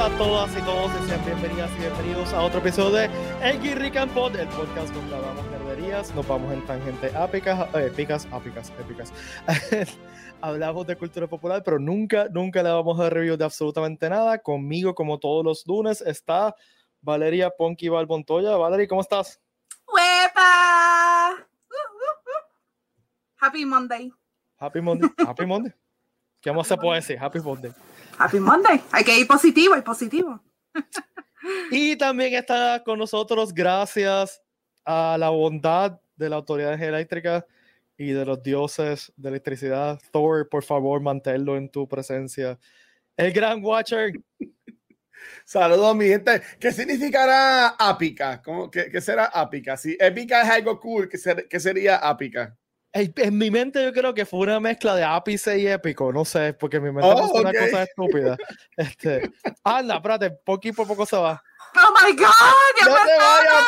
[0.00, 3.10] a todas y todos y sean bienvenidas y bienvenidos a otro episodio de
[3.42, 8.26] El and Pod, el podcast donde hablamos nerderías, nos vamos en tangente épicas, eh, épicas,
[8.34, 9.12] épicas, épicas.
[10.40, 14.38] hablamos de cultura popular, pero nunca, nunca le vamos a dar review de absolutamente nada.
[14.38, 16.54] Conmigo, como todos los lunes, está
[17.02, 18.56] Valeria Ponky Valbontoya.
[18.56, 19.38] Valeria, ¿cómo estás?
[19.86, 21.32] ¡Huepa!
[21.34, 22.46] Uh, uh, uh.
[23.36, 24.10] Happy Monday.
[24.56, 25.10] Happy Monday.
[25.18, 25.74] Happy Monday.
[26.40, 27.18] ¿Qué más se puede decir?
[27.20, 27.70] Happy Monday.
[28.20, 28.82] Happy Monday.
[28.92, 30.42] Hay que ir positivo y positivo.
[31.70, 34.42] y también está con nosotros, gracias
[34.84, 37.46] a la bondad de la autoridad eléctrica
[37.96, 39.98] y de los dioses de electricidad.
[40.12, 42.58] Thor, por favor, manténlo en tu presencia.
[43.16, 44.12] El gran Watcher.
[45.46, 46.42] Saludos, mi gente.
[46.58, 48.42] ¿Qué significará ápica?
[48.42, 49.78] ¿Cómo, qué, será ápica?
[49.78, 52.54] Si épica es algo cool, ¿qué, qué sería ápica?
[52.92, 56.54] En mi mente yo creo que fue una mezcla de ápice y épico, no sé,
[56.54, 58.36] porque mi mente es una cosa estúpida.
[58.76, 59.30] Este,
[59.62, 61.40] anda, espérate, poquito a poco se va.
[61.76, 62.26] Oh my God,
[62.78, 63.64] ya no te vayas,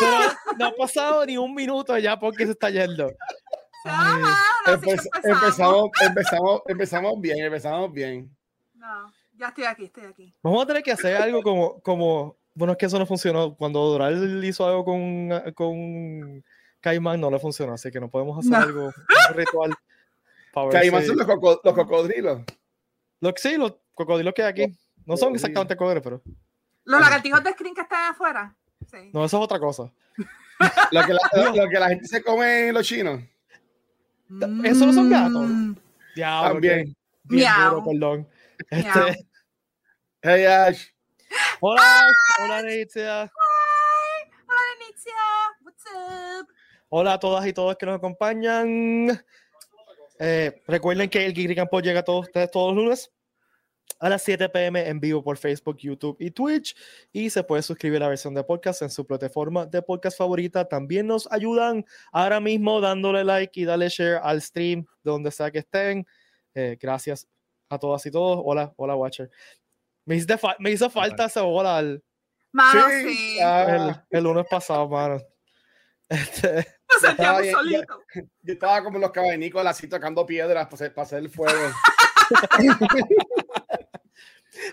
[0.00, 0.56] no.
[0.58, 3.12] no ha pasado ni un minuto ya porque se está yendo.
[5.24, 8.36] empezamos, empezamos, empezamos bien, empezamos bien.
[8.74, 10.34] No, ya estoy aquí, estoy aquí.
[10.40, 13.56] Vamos a tener que hacer algo como, como bueno, es que eso no funcionó.
[13.56, 16.44] Cuando Doral hizo algo con, con
[16.80, 18.92] Caimán no le funcionó, así que no podemos hacer algo un
[19.34, 19.74] ritual.
[20.70, 22.42] Caimán son los, cocodrilos.
[23.36, 24.78] sí, los cocodrilos que hay aquí.
[25.06, 26.22] No son exactamente cocodrilos, pero.
[26.84, 28.54] Los lagartijos de screen que están afuera.
[28.90, 29.10] Sí.
[29.12, 29.92] No, eso es otra cosa.
[30.90, 33.20] lo, que la, lo, que la, gente se come en los chinos.
[34.64, 35.48] Eso no son gatos.
[35.48, 35.74] Mm.
[36.16, 36.96] También.
[37.24, 38.28] Bien duro, perdón.
[38.70, 39.26] Este...
[40.22, 40.88] Hey Ash.
[41.60, 42.06] Hola,
[42.42, 43.30] hola Nitzia.
[46.92, 49.24] Hola a todas y todos que nos acompañan.
[50.18, 53.12] Eh, recuerden que el Geek Campo llega a todos ustedes todos los lunes
[54.00, 56.74] a las 7 pm en vivo por Facebook, YouTube y Twitch.
[57.12, 60.64] Y se puede suscribir a la versión de podcast en su plataforma de podcast favorita.
[60.64, 65.52] También nos ayudan ahora mismo dándole like y darle share al stream de donde sea
[65.52, 66.04] que estén.
[66.54, 67.28] Eh, gracias
[67.68, 68.42] a todas y todos.
[68.44, 69.30] Hola, hola, Watcher.
[70.06, 72.02] Me, hizo, falta ese hola al.
[72.50, 73.38] Mano, sí.
[73.38, 75.20] El, el lunes pasado, mano.
[76.10, 76.66] Este,
[78.42, 81.58] yo, estaba, como los caballinicos así tocando piedras para hacer, el fuego.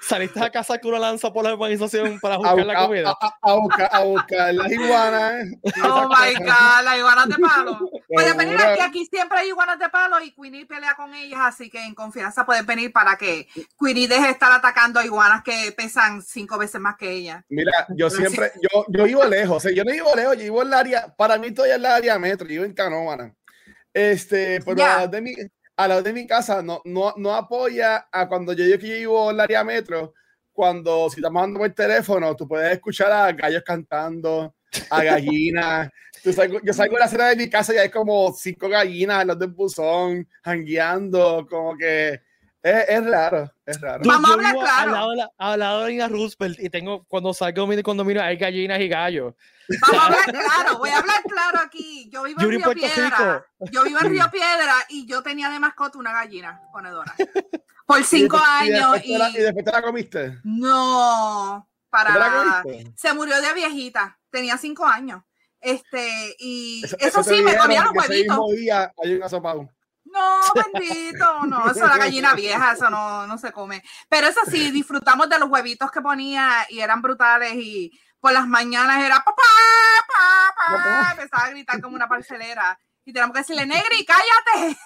[0.01, 3.13] Saliste a casa con una lanza por la urbanización para buscar la comida.
[3.41, 5.45] A, buscar, a, buscar, las iguanas.
[5.83, 7.79] Oh my God, las iguanas de palo.
[8.07, 11.69] Puedes venir aquí, aquí siempre hay iguanas de palo y Queenie pelea con ellas, así
[11.69, 13.47] que en confianza puedes venir para que
[13.79, 17.43] Queenie deje de estar atacando a iguanas que pesan cinco veces más que ella.
[17.49, 20.73] Mira, yo siempre, yo, yo vivo lejos, yo no vivo lejos, yo vivo en el
[20.73, 23.33] área, para mí todavía es la área metro, yo vivo en Canóvana.
[23.93, 25.33] Este, pero de mi,
[25.77, 29.35] a la de mi casa no, no, no apoya a cuando yo, yo vivo en
[29.35, 30.13] el área metro,
[30.51, 34.55] cuando si estamos hablando por teléfono, tú puedes escuchar a gallos cantando,
[34.89, 35.89] a gallinas.
[36.23, 39.39] yo salgo de la cena de mi casa y hay como cinco gallinas en los
[39.39, 42.21] del buzón, jangueando, como que
[42.67, 44.03] es, es, raro, es raro.
[44.05, 45.31] Vamos a hablar claro.
[45.37, 48.87] Al lado, de la Roosevelt y tengo, cuando salgo de mi condominio hay gallinas y
[48.87, 49.33] gallos.
[49.81, 52.09] Vamos a hablar claro, voy a hablar claro aquí.
[52.11, 53.45] Yo vivo en Río Piedra.
[53.71, 57.13] Yo vivo en Río Piedra y yo tenía de mascota una gallina ponedora.
[57.85, 58.97] Por cinco años.
[59.03, 60.39] Y, después, te la comiste?
[60.43, 62.63] No, para.
[62.95, 65.23] Se murió de viejita, tenía cinco años.
[65.59, 68.11] Este, y eso, sí, me comía los huevitos.
[68.11, 69.69] Ese mismo día hay un asopado.
[70.17, 73.83] No, bendito, no, eso es la gallina vieja, eso no, no se come.
[74.09, 78.47] Pero eso sí, disfrutamos de los huevitos que ponía y eran brutales y por las
[78.47, 79.43] mañanas era papá,
[80.07, 84.77] papá, empezaba a gritar como una parcelera y teníamos que decirle, Negri, cállate.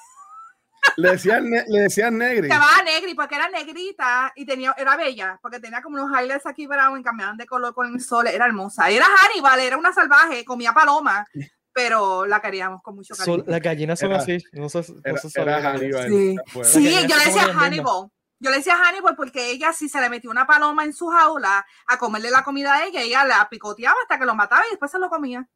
[0.97, 2.47] Le decían, le decían Negri.
[2.47, 6.47] Se llamaba Negri porque era negrita y tenía, era bella, porque tenía como unos highlights
[6.47, 8.89] aquí brown y cambiaban de color con el sol, era hermosa.
[8.89, 11.25] Era Hannibal, era una salvaje, comía paloma
[11.73, 13.43] pero la queríamos con mucho cariño.
[13.47, 18.09] las gallinas son así, no se, no Sí, sí yo le decía Hannibal.
[18.39, 21.65] Yo le decía Hannibal porque ella, si se le metió una paloma en su jaula
[21.85, 24.89] a comerle la comida a ella, ella la picoteaba hasta que lo mataba y después
[24.89, 25.47] se lo comía.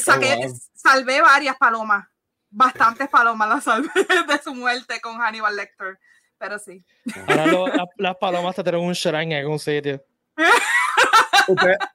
[0.00, 2.08] Saqué, oh, Salvé varias palomas,
[2.48, 3.90] bastantes palomas las salvé
[4.28, 5.98] de su muerte con Hannibal Lecter,
[6.38, 6.82] pero sí.
[7.26, 10.02] Ahora las palomas te tienen un shrine en algún sitio.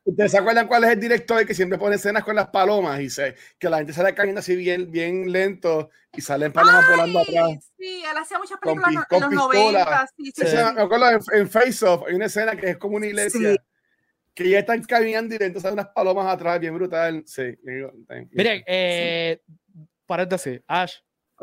[0.05, 3.03] ¿Ustedes, se acuerdan cuál es el director que siempre pone escenas con las palomas y
[3.03, 7.71] dice que la gente sale caminando así bien, bien lento y salen palomas volando atrás?
[7.77, 10.07] Sí, él hacía muchas películas con, en los 90.
[10.17, 13.55] Sí, sí, Me acuerdo en, Face Off hay una escena que es como una iglesia.
[14.33, 17.23] Que ya están caminando y entonces hay unas palomas atrás, bien brutal.
[17.27, 17.55] Sí.
[18.31, 19.43] Miren, eh,
[20.07, 20.95] paréntesis, Ash,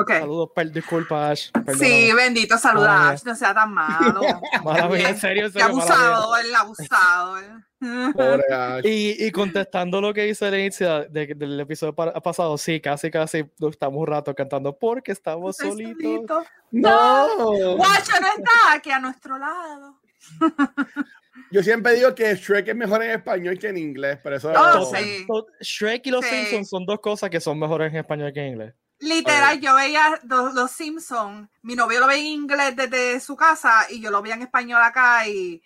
[0.06, 1.50] Saludos, per, disculpa, Ash.
[1.78, 4.20] Sí, bendito, saluda Ash, no sea tan malo.
[4.64, 5.52] Mala en serio, en serio.
[5.52, 7.36] Qué abusado, el abusado.
[8.84, 14.00] y, y, contestando lo que hizo el inicio del episodio pasado, sí, casi, casi estamos
[14.00, 16.46] un rato cantando porque estamos solitos.
[16.70, 19.98] No, Guacho no está aquí a nuestro lado.
[21.50, 24.94] Yo siempre digo que Shrek es mejor en español que en inglés, pero eso oh,
[24.94, 25.26] sí.
[25.60, 28.74] Shrek y los Simpsons son dos cosas que son mejores en español que en inglés.
[29.00, 34.00] Literal, yo veía los, Simpsons, mi novio lo ve en inglés desde su casa y
[34.00, 35.62] yo lo veía en español acá y,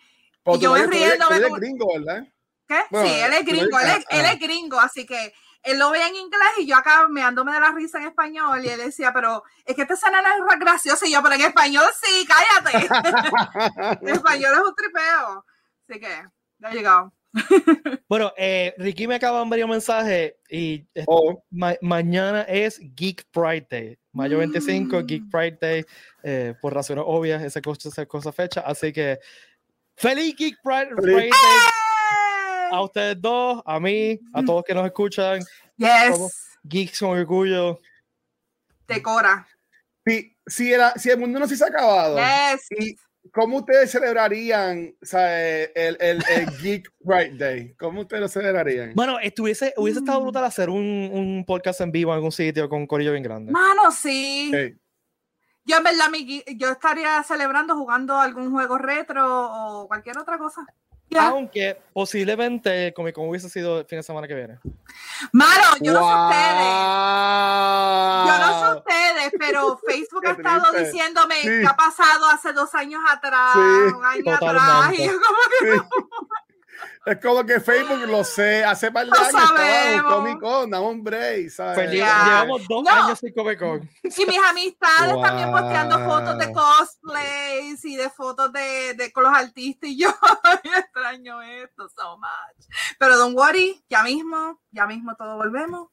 [0.47, 1.31] y yo me riendo.
[1.31, 2.27] Él es gringo, ¿verdad?
[2.67, 2.81] ¿Qué?
[2.91, 6.17] sí, él es gringo, él es, él es, gringo, así que él lo veía en
[6.17, 9.75] inglés y yo acá meándome de la risa en español y él decía, pero es
[9.75, 12.87] que esta escena no es graciosa y yo, pero en español sí, cállate.
[14.03, 15.45] en español es un tripeo.
[15.89, 16.23] Así que,
[16.59, 17.13] ya ha llegado.
[18.09, 21.43] bueno, eh, Ricky me acaba de enviar un mensaje y oh.
[21.51, 23.99] mañana es Geek Pride Day.
[24.13, 25.07] Mayo 25, mm.
[25.07, 25.85] Geek Pride Day,
[26.23, 28.61] eh, por razones obvias, esa cosa, esa cosa fecha.
[28.61, 29.19] Así que,
[29.97, 31.31] feliz Geek Pride, Day
[32.75, 35.41] a ustedes dos, a mí, a todos que nos escuchan.
[35.77, 36.59] Yes.
[36.65, 37.81] Geeks con orgullo.
[38.89, 39.47] Decora.
[40.05, 42.17] Si, si, era, si el mundo no se ha acabado.
[42.17, 42.95] Yes.
[43.33, 46.23] ¿Cómo ustedes celebrarían el, el,
[46.63, 47.75] Geek Pride Day?
[47.79, 48.93] ¿Cómo ustedes lo celebrarían?
[48.95, 50.23] Bueno, estuviese, hubiese estado mm.
[50.25, 53.51] brutal hacer un, un, podcast en vivo en algún sitio con un corillo bien grande.
[53.51, 54.53] Mano, sí.
[55.65, 56.11] Yo en verdad,
[56.57, 60.67] yo estaría celebrando jugando algún juego retro o cualquier otra cosa.
[61.17, 64.59] Aunque posiblemente el Comic Con hubiese sido el fin de semana que viene.
[65.33, 66.75] Mano, yo no sé ustedes.
[68.27, 73.01] Yo no sé ustedes, pero Facebook ha estado diciéndome que ha pasado hace dos años
[73.09, 73.57] atrás,
[73.97, 74.93] un año atrás.
[74.99, 75.89] Y yo como que no.
[77.07, 80.87] Es como que Facebook, lo sé, hace par de años estaba en Comic Con, dame
[80.87, 81.75] un break, ¿sabes?
[81.75, 83.91] Pues llevamos dos años sin Comic Con.
[84.03, 89.33] Y mis amistades también posteando fotos de cosplays y de fotos de, de, con los
[89.33, 90.09] artistas y yo,
[90.79, 92.67] extraño esto so much.
[92.99, 95.89] Pero don't worry, ya mismo, ya mismo todo volvemos.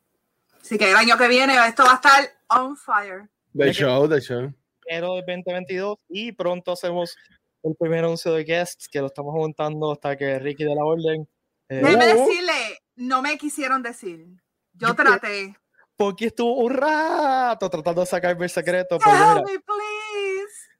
[0.61, 3.29] Así que el año que viene esto va a estar on fire.
[3.53, 4.53] De show, de show.
[4.87, 7.17] Pero de 2022 y pronto hacemos
[7.63, 11.27] el primer anuncio de guests que lo estamos montando hasta que Ricky de la orden.
[11.69, 14.25] Eh, Déjeme uh, decirle, no me quisieron decir.
[14.73, 15.55] Yo traté.
[15.95, 18.97] Porque estuvo un rato tratando de sacarme el secreto.
[18.97, 20.71] Tell me, please.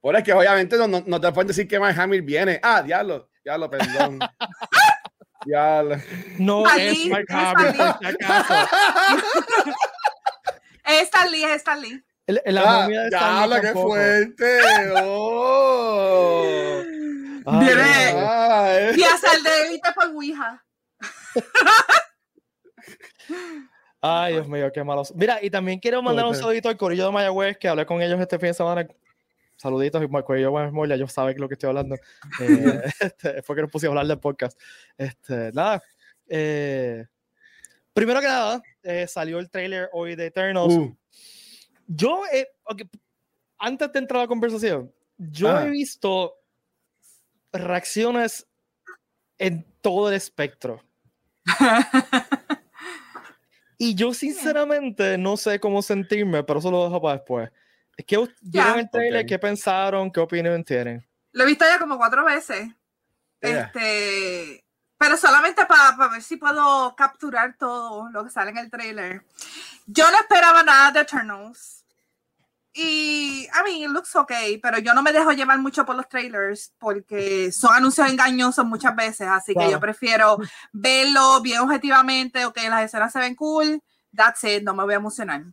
[0.00, 2.58] Por es que obviamente no, no, te pueden decir que Mike Hamill viene.
[2.62, 4.18] Ah, diablo, diablo, perdón.
[5.46, 5.96] diablo.
[6.38, 7.74] No es Mike Hamill,
[10.84, 11.80] es Stan Lee, es Stan
[12.26, 12.40] Lee.
[12.46, 14.60] La ah, momia de ya, la que fuerte.
[15.02, 16.82] Oh.
[17.44, 18.12] Viene.
[18.96, 20.64] Y hasta el de por Ouija.
[24.00, 25.14] Ay, Dios mío, qué malos.
[25.14, 28.20] Mira, y también quiero mandar un saludito al Corillo de Mayagüez, que hablé con ellos
[28.20, 28.86] este fin de semana.
[29.56, 31.94] Saluditos, y el Corillo de Mayagüez, yo sabe lo que estoy hablando.
[32.40, 34.58] Eh, este, fue que nos pusimos a hablar del podcast.
[34.98, 35.80] Este, nada.
[36.28, 37.06] Eh,
[37.92, 40.74] primero que nada, eh, salió el trailer hoy de Eternals.
[40.74, 40.96] Uh.
[41.86, 42.48] Yo, eh,
[43.58, 46.34] antes de entrar a la conversación, yo he visto
[47.52, 48.46] reacciones
[49.38, 50.82] en todo el espectro.
[53.78, 57.50] y yo sinceramente no sé cómo sentirme, pero eso lo dejo para después.
[57.96, 60.10] Es que vieron el trailer, ¿qué pensaron?
[60.10, 61.06] ¿Qué opinión tienen?
[61.32, 62.68] Lo he visto ya como cuatro veces.
[63.40, 64.64] Este,
[64.96, 69.24] pero solamente para, para, ver si puedo capturar todo lo que sale en el trailer.
[69.86, 71.81] Yo no esperaba nada de Eternals.
[72.74, 76.08] Y, I mean, it looks okay, pero yo no me dejo llevar mucho por los
[76.08, 80.38] trailers porque son anuncios engañosos muchas veces, así que yo prefiero
[80.72, 83.82] verlo bien objetivamente, ok, las escenas se ven cool,
[84.14, 85.44] that's it, no me voy a emocionar.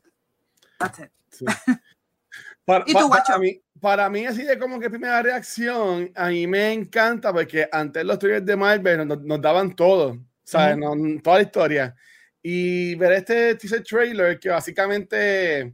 [0.77, 1.11] That's it.
[2.63, 6.45] Para, ¿Y tú, para, mí, para mí, así de como que primera reacción, a mí
[6.45, 10.77] me encanta porque antes los trailers de Marvel nos, nos daban todo, ¿sabes?
[11.23, 11.95] toda la historia.
[12.43, 15.73] Y ver este teaser trailer que básicamente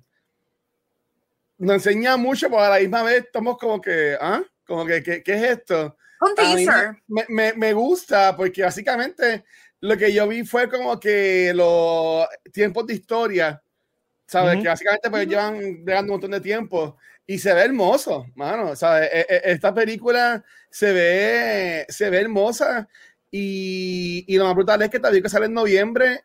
[1.57, 4.43] nos enseña mucho, pero a la misma vez estamos como que, ¿ah?
[4.65, 5.97] Como que, ¿qué, qué es esto?
[6.21, 6.97] Un teaser.
[7.07, 9.43] Me, me, me, gusta porque básicamente
[9.81, 13.61] lo que yo vi fue como que los tiempos de historia,
[14.27, 14.61] ¿sabes?
[14.61, 16.97] Que básicamente pues llevan dando un montón de tiempo
[17.27, 19.09] y se ve hermoso, mano, ¿sabes?
[19.11, 22.87] E, e, esta película se ve, se ve hermosa
[23.29, 26.23] y, y lo más brutal es que también que sale en noviembre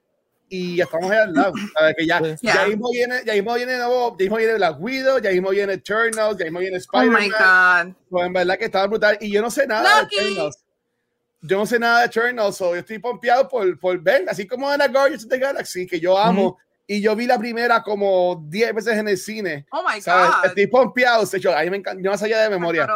[0.51, 1.53] y ya estamos ahí al lado.
[1.97, 5.31] Que ya, ya mismo viene, ya mismo viene nuevo, ya mismo viene Black Widow, ya
[5.31, 7.17] mismo viene Eternals, ya mismo viene Spider-Man.
[7.17, 7.97] Oh my God.
[8.11, 9.17] Pues en verdad que estaba brutal.
[9.21, 10.59] Y yo no sé nada de Eternals.
[11.41, 14.71] Yo no sé nada de Eternals, so yo estoy pompeado por, por ver, así como
[14.71, 16.59] en la Guardians of the Galaxy, que yo amo.
[16.87, 19.65] y yo vi la primera como 10 veces en el cine.
[19.71, 20.47] Oh my God.
[20.47, 22.89] Estoy pompeado, yo, ahí me encanta, yo más allá de memoria.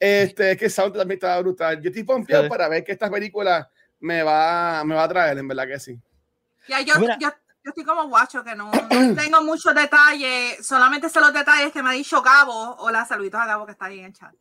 [0.00, 1.80] Este, es que sound también estaba brutal.
[1.80, 5.46] Yo estoy pompeado para ver que esta película me va, me va a traer, en
[5.46, 5.96] verdad que sí.
[6.68, 7.30] Ya, yo, yo, yo,
[7.64, 8.70] estoy como guacho, que no,
[9.16, 12.76] tengo muchos detalles, solamente sé los detalles que me ha dicho Gabo.
[12.78, 14.34] Hola, saluditos a Gabo que está ahí en el chat.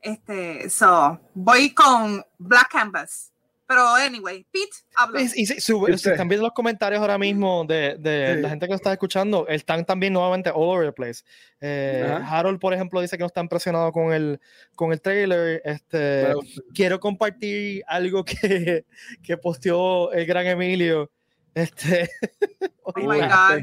[0.00, 3.32] Este, so, voy con Black Canvas.
[3.68, 5.20] Pero, anyway, Pete, habla.
[5.20, 9.46] Y, y también los comentarios ahora mismo de, de la gente que nos está escuchando
[9.46, 11.22] están también nuevamente all over the place.
[11.60, 14.40] Eh, Harold, por ejemplo, dice que no está impresionado con el,
[14.74, 15.60] con el trailer.
[15.66, 16.32] Este,
[16.74, 18.86] Quiero compartir algo que,
[19.22, 21.10] que posteó el gran Emilio.
[21.58, 22.08] Este,
[22.84, 23.62] oh my God.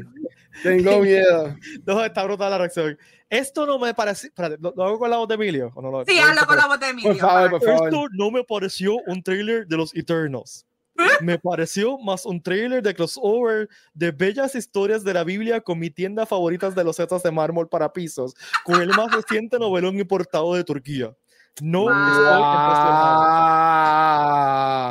[0.62, 1.56] Tengo miedo.
[1.86, 2.98] no, está brutal la reacción.
[3.30, 4.30] Esto no me parece.
[4.60, 5.72] ¿lo, hago con la voz de Emilio?
[5.74, 7.12] ¿o no sí, hazlo con la voz de Emilio.
[7.12, 7.88] Por favor, por favor.
[7.88, 10.66] Esto no me pareció un trailer de los Eternals.
[11.20, 15.90] Me pareció más un trailer de crossover de bellas historias de la Biblia con mi
[15.90, 18.34] tienda favoritas de los setas de mármol para pisos,
[18.64, 21.14] con el más reciente novelón importado de Turquía.
[21.60, 21.92] No wow.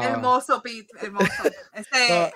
[0.04, 1.44] Hermoso, Pete, hermoso.
[1.74, 2.32] Este,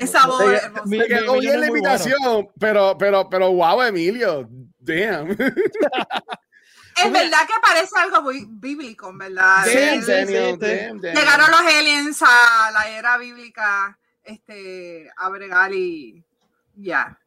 [0.00, 0.44] esa voz.
[0.86, 4.48] Me, me, quedó bien la invitación, pero, pero, pero, wow, Emilio.
[4.78, 5.30] Damn.
[5.30, 9.64] Es verdad que parece algo muy bíblico, ¿verdad?
[9.64, 16.22] Sí, sí, sí, Llegaron los aliens a la era bíblica este, a bregar y
[16.76, 17.18] ya.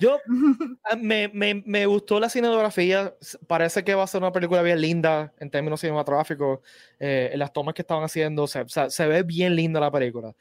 [0.00, 0.18] Yo
[0.98, 3.14] me, me, me, gustó la cinematografía.
[3.46, 6.60] Parece que va a ser una película bien linda en términos cinematográficos.
[6.98, 10.34] Eh, en las tomas que estaban haciendo, se, se ve bien linda la película.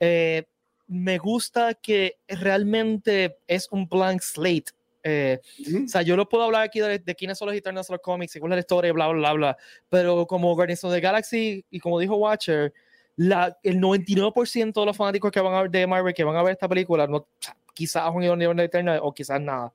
[0.00, 0.44] Eh,
[0.86, 4.72] me gusta que realmente es un blank slate.
[5.02, 5.38] Eh,
[5.84, 8.50] O sea, yo lo puedo hablar aquí de, quiénes son los de los cómics, según
[8.50, 9.56] la historia, bla, bla, bla.
[9.90, 12.72] Pero como Guardians of the Galaxy y como dijo Watcher,
[13.16, 16.42] la, el 99% de los fanáticos que van a ver de Marvel, que van a
[16.42, 17.28] ver esta película, no,
[17.74, 19.72] quizás un nivel de Eternal o quizás nada.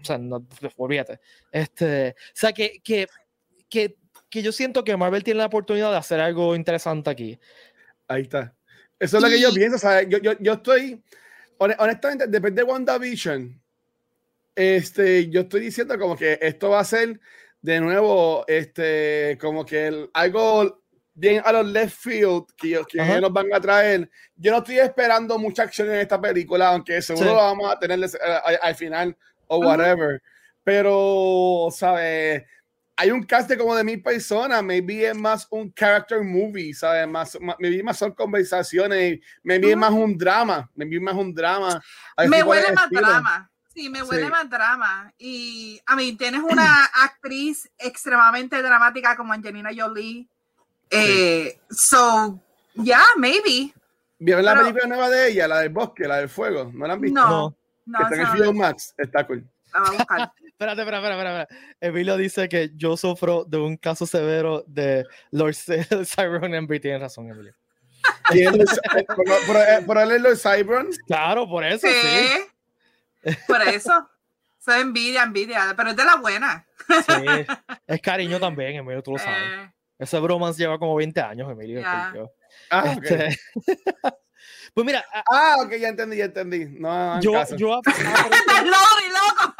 [0.00, 0.46] O sea, no,
[0.76, 1.20] olvídate.
[1.50, 3.06] Este, o sea, que, que,
[3.68, 3.96] que,
[4.28, 7.38] que yo siento que Marvel tiene la oportunidad de hacer algo interesante aquí.
[8.08, 8.55] Ahí está.
[8.98, 10.08] Eso es lo que yo pienso, ¿sabes?
[10.08, 11.02] Yo, yo, yo estoy,
[11.58, 13.60] honestamente, depende de WandaVision,
[14.54, 17.20] este, yo estoy diciendo como que esto va a ser
[17.60, 23.52] de nuevo, este, como que algo bien a los left field que, que nos van
[23.52, 24.08] a traer.
[24.36, 27.98] Yo no estoy esperando mucha acción en esta película, aunque seguro lo vamos a tener
[28.02, 29.16] eh, al, final
[29.48, 30.22] o whatever.
[30.62, 32.44] Pero, ¿sabes?
[32.96, 37.06] Hay un cast de como de mil personas, maybe es más un character movie, ¿sabes?
[37.06, 41.82] Más, maybe más son conversaciones, maybe es más un drama, maybe más un drama.
[42.26, 43.50] Me huele más drama.
[43.74, 45.12] Sí, me huele más drama.
[45.18, 50.26] Y a mí tienes una actriz extremadamente dramática como Angelina Jolie.
[50.88, 52.40] Eh, So,
[52.82, 53.74] yeah, maybe.
[54.18, 56.70] ¿Vieron la película nueva de ella, la del bosque, la del fuego?
[56.72, 57.20] ¿No la han visto?
[57.20, 57.54] No.
[57.84, 59.46] no está en el Max, está cool.
[59.74, 60.32] La a buscar.
[60.56, 66.44] espérate, espérate, espérate, Emilio dice que yo sufro de un caso severo de Lord Cyber
[66.44, 67.54] en tiene razón, Emilio.
[68.28, 70.86] ¿Por, por, por, él es Lord Cyber?
[71.06, 73.34] Claro, por eso, sí.
[73.46, 74.08] Por eso.
[74.58, 76.66] Soy envidia, envidia, pero es de la buena.
[76.88, 77.46] Sí,
[77.86, 79.38] es cariño también, Emilio, tú lo sabes.
[79.38, 79.72] Eh.
[79.98, 81.82] Ese bromance lleva como 20 años, Emilio.
[81.84, 83.28] Ah, okay.
[83.28, 83.40] Este,
[84.74, 85.04] pues mira.
[85.30, 86.66] Ah, ok, ya entendí, ya entendí.
[86.66, 89.54] No, yo, yo, loco,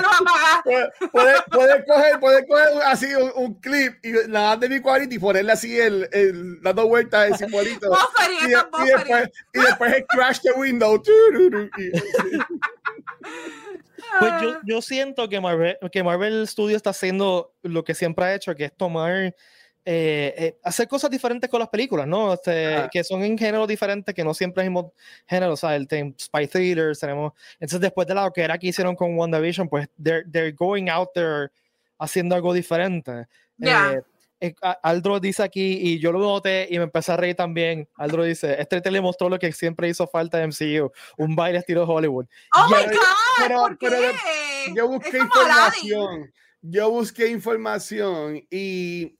[0.00, 1.10] loco.
[1.12, 5.18] puedes, puede, coger, puede coger así un, un, clip y la de mi cuarito y
[5.18, 7.90] ponerle así el, el dando vueltas el simbolito.
[8.42, 11.02] y, y, después, y después el crash the window.
[14.18, 18.34] Pues yo, yo siento que Marvel, que Marvel Studios está haciendo lo que siempre ha
[18.34, 19.34] hecho, que es tomar
[19.84, 22.34] eh, eh, hacer cosas diferentes con las películas, ¿no?
[22.34, 24.92] Este, que son en género diferentes, que no siempre es el mismo
[25.26, 28.68] género, o sea, el tema Spy Theater, tenemos, entonces después de la que era que
[28.68, 31.50] hicieron con WandaVision, pues they're, they're going out there
[31.98, 33.26] haciendo algo diferente.
[34.42, 37.88] Eh, Aldro dice aquí, y yo lo noté y me empecé a reír también.
[37.94, 41.60] Aldro dice: Este te le mostró lo que siempre hizo falta de MCU, un baile
[41.60, 42.26] estilo Hollywood.
[42.52, 43.76] ¡Oh my God!
[43.78, 43.98] Pero,
[44.74, 46.32] yo busqué información.
[46.60, 49.16] Yo busqué información y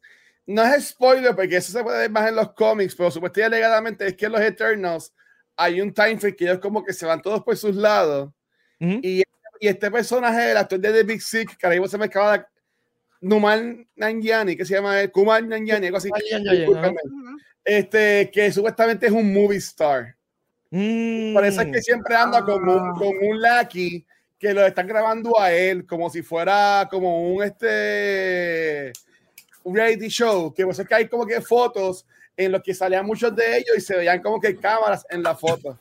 [0.52, 4.06] no es spoiler porque eso se puede ver más en los cómics, pero supuestamente alegadamente
[4.06, 5.12] es que en los Eternals
[5.56, 8.30] hay un time frame que ellos como que se van todos por sus lados.
[8.78, 9.25] y, y,
[9.61, 12.44] este personaje, el actor de The Big Sick, que ahora se me acaba de.
[13.23, 16.11] Numal Nanjiani, que se llama Kumar Nanjiani, algo así.
[17.64, 20.16] Este, que supuestamente es un movie star.
[20.71, 21.32] Mm.
[21.32, 22.94] Parece que siempre anda con, un, ah.
[22.99, 24.04] con un Lucky
[24.37, 28.92] que lo están grabando a él, como si fuera como un este
[29.64, 33.35] reality show, que pues es que hay como que fotos en los que salían muchos
[33.35, 35.78] de ellos y se veían como que cámaras en la foto.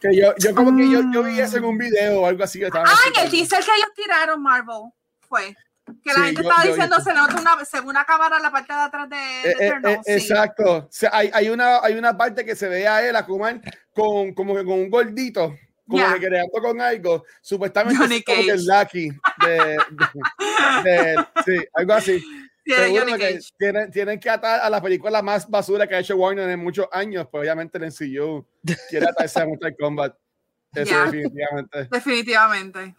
[0.00, 2.58] Que yo, yo como que yo, yo vi eso en un video o algo así.
[2.58, 5.54] Que ah, en el teaser que ellos tiraron, Marvel, fue.
[6.02, 8.78] Que la gente estaba diciendo, se nota una, según una cámara en la parte de
[8.78, 10.76] atrás de, de eh, eh, eh Exacto.
[10.76, 13.60] O sea, hay, hay, una, hay una parte que se ve a él, a Kuman,
[13.92, 15.54] con, como que con un gordito,
[15.86, 17.24] como que creando con algo.
[17.42, 19.10] Supuestamente es como el Lucky.
[19.44, 19.78] De,
[20.84, 22.24] de, sí, algo así.
[23.58, 26.86] Tienen, tienen, que atar a la película más basura que ha hecho Warner en muchos
[26.92, 28.46] años, pues obviamente el MCU
[28.90, 30.16] quiere atarse a Mortal Kombat.
[30.74, 31.88] Eso definitivamente.
[31.90, 32.94] Definitivamente.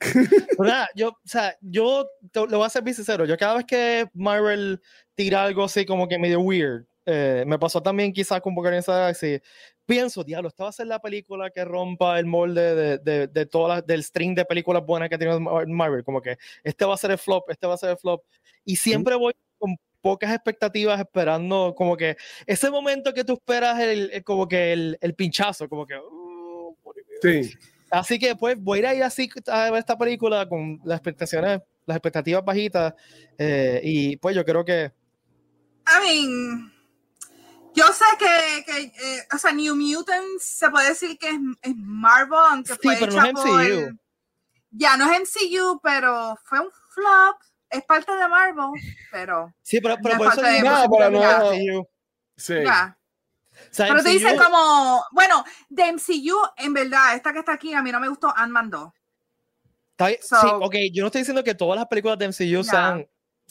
[0.94, 3.24] yo, o sea, yo lo voy a ser sincero.
[3.24, 4.80] Yo cada vez que Marvel
[5.14, 9.40] tira algo así como que medio weird, eh, me pasó también quizás con Guardians así
[9.86, 13.46] pienso, diablo, esta va a ser la película que rompa el molde de, de, de
[13.46, 16.04] todas del string de películas buenas que tiene Marvel.
[16.04, 18.24] Como que este va a ser el flop, este va a ser el flop.
[18.64, 22.16] Y siempre voy con pocas expectativas esperando como que
[22.46, 25.96] ese momento que tú esperas el, como que el, el pinchazo, como que...
[25.96, 26.76] Uh,
[27.22, 27.52] sí.
[27.90, 31.96] Así que pues voy a ir así a ver esta película con las expectaciones, las
[31.96, 32.94] expectativas bajitas.
[33.38, 34.90] Eh, y pues yo creo que.
[35.86, 36.72] I mean,
[37.76, 41.76] yo sé que, que eh, o sea, New Mutants se puede decir que es, es
[41.76, 43.98] Marvel, aunque sí, fue pero no es MCU.
[44.70, 47.36] ya no es MCU, pero fue un flop.
[47.68, 48.80] Es parte de Marvel,
[49.10, 49.52] pero.
[49.60, 51.88] Sí, pero, pero por eso no, pero no, MCU.
[52.36, 52.54] Sí.
[52.64, 52.96] Ya.
[53.76, 57.92] Pero te dicen como, bueno, de MCU, en verdad, esta que está aquí, a mí
[57.92, 58.92] no me gustó Ant-Man 2.
[60.20, 63.06] sí, ok, yo no estoy diciendo que todas las películas de MCU sean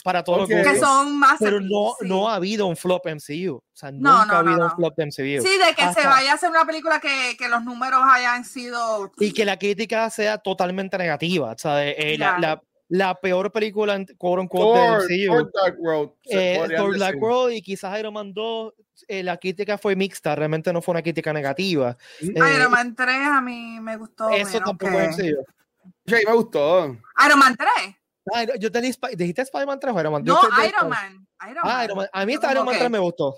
[0.05, 0.57] para todos okay.
[0.57, 4.35] los que son más pero no, no ha habido un flop MCU o sea nunca
[4.35, 7.35] ha habido un flop MCU sí de que se vaya a hacer una película que,
[7.39, 12.19] que, los números hayan sido y que la crítica sea totalmente negativa o sea eh,
[12.19, 17.17] la, la, la, peor película quote unquote de MCU Thor Dark World eh, Thor Dark
[17.19, 18.74] World y quizás Iron Man 2
[19.07, 21.97] eh, la crítica fue mixta, realmente no fue una crítica negativa.
[22.21, 22.38] Mm.
[22.55, 24.29] Iron Man 3 a mí me gustó.
[24.29, 26.97] Eso tampoco es Sí, me gustó.
[27.25, 27.95] Iron Man 3.
[28.33, 30.23] Ah, yo tenía, ¿Dijiste Spider-Man 3 o Iron Man?
[30.23, 31.27] No, Iron Man.
[31.49, 32.07] Iron ah, Iron Man.
[32.11, 33.35] A mí esta Iron Man 3 me gustó.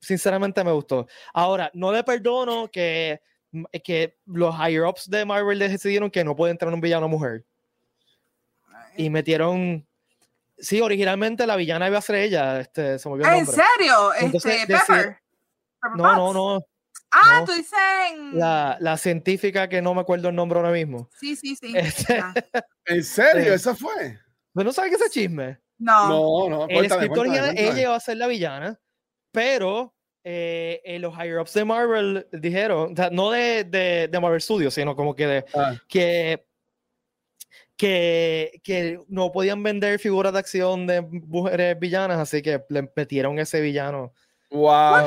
[0.00, 1.06] Sinceramente me gustó.
[1.34, 3.20] Ahora, no le perdono que,
[3.84, 7.44] que los higher-ups de Marvel decidieron que no puede entrar un villano mujer.
[8.96, 9.86] Y metieron
[10.60, 12.60] Sí, originalmente la villana iba a ser ella.
[12.60, 14.12] Este, se me ¿En serio?
[14.12, 15.18] este, Pepper.
[15.96, 16.66] no, no, no.
[17.12, 17.78] Ah, tú dices.
[18.32, 21.08] La, la, científica que no me acuerdo el nombre ahora mismo.
[21.18, 21.72] Sí, sí, sí.
[21.76, 22.22] Este,
[22.86, 23.52] ¿En serio?
[23.52, 24.18] ¿Esa fue?
[24.54, 25.58] ¿Pero no sabes qué ese chisme?
[25.78, 26.08] No.
[26.08, 26.68] No, no.
[26.68, 28.80] El escritor ella iba a ser la villana,
[29.32, 34.40] pero eh, eh, los higher-ups de Marvel dijeron, o sea, no de, de, de, Marvel
[34.40, 35.74] Studios, sino como que, de, ah.
[35.88, 36.44] que
[37.80, 43.38] que, que, no podían vender figuras de acción de mujeres villanas, así que le metieron
[43.38, 44.12] ese villano.
[44.50, 45.06] Wow.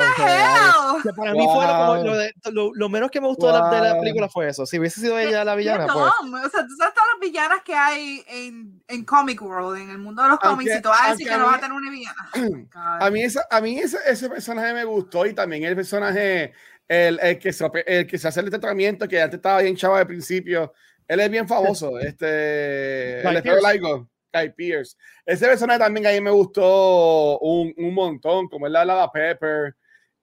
[1.03, 4.65] Que para mí fue lo, lo, menos que me gustó de, la, película fue eso.
[4.65, 5.86] Si hubiese sido ella la villana.
[5.86, 5.95] Pues...
[5.95, 9.97] O sea, tú sabes todas las villanas que hay en, en Comic World, en el
[9.97, 11.91] mundo de los cómics, y tú vas a decir que no va a tener una
[11.91, 12.29] villana.
[13.01, 16.53] a mí, esa, a mí ese, ese, personaje me gustó y también el personaje,
[16.88, 19.95] el, el, que, se, el que se hace el tratamiento, que antes estaba bien chavo
[19.95, 20.73] al principio
[21.08, 24.98] él es bien famoso, este, el espero laico, Guy Pierce.
[25.26, 29.76] Ese personaje también a mí me gustó un, un montón, como él hablaba Pepper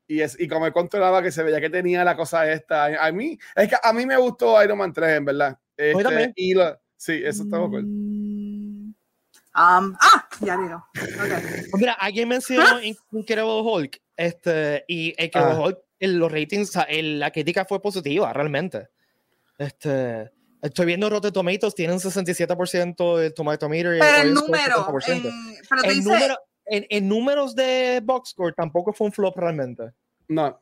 [0.07, 3.07] y, es, y como él controlaba que se veía que tenía la cosa esta.
[3.07, 5.59] A mí, es que a mí me gustó Iron Man 3, en verdad.
[5.77, 6.55] Este, y
[6.97, 7.87] sí, eso está bueno.
[7.87, 10.85] Um, ah, ya digo.
[10.95, 11.65] Okay.
[11.79, 12.81] Mira, alguien mencionó ¿Ah?
[12.83, 14.03] Incredible Hulk.
[14.17, 15.67] Este, y Incredible ah.
[15.67, 18.89] Hulk, los ratings, la crítica fue positiva, realmente.
[19.59, 23.99] Este, Estoy viendo Rotten Tomatoes, tienen 67% de Tomato Meter.
[23.99, 25.23] Pero el número, en,
[25.69, 26.03] pero dice...
[26.03, 29.91] número en, en, números de box score tampoco fue un flop realmente.
[30.29, 30.61] No.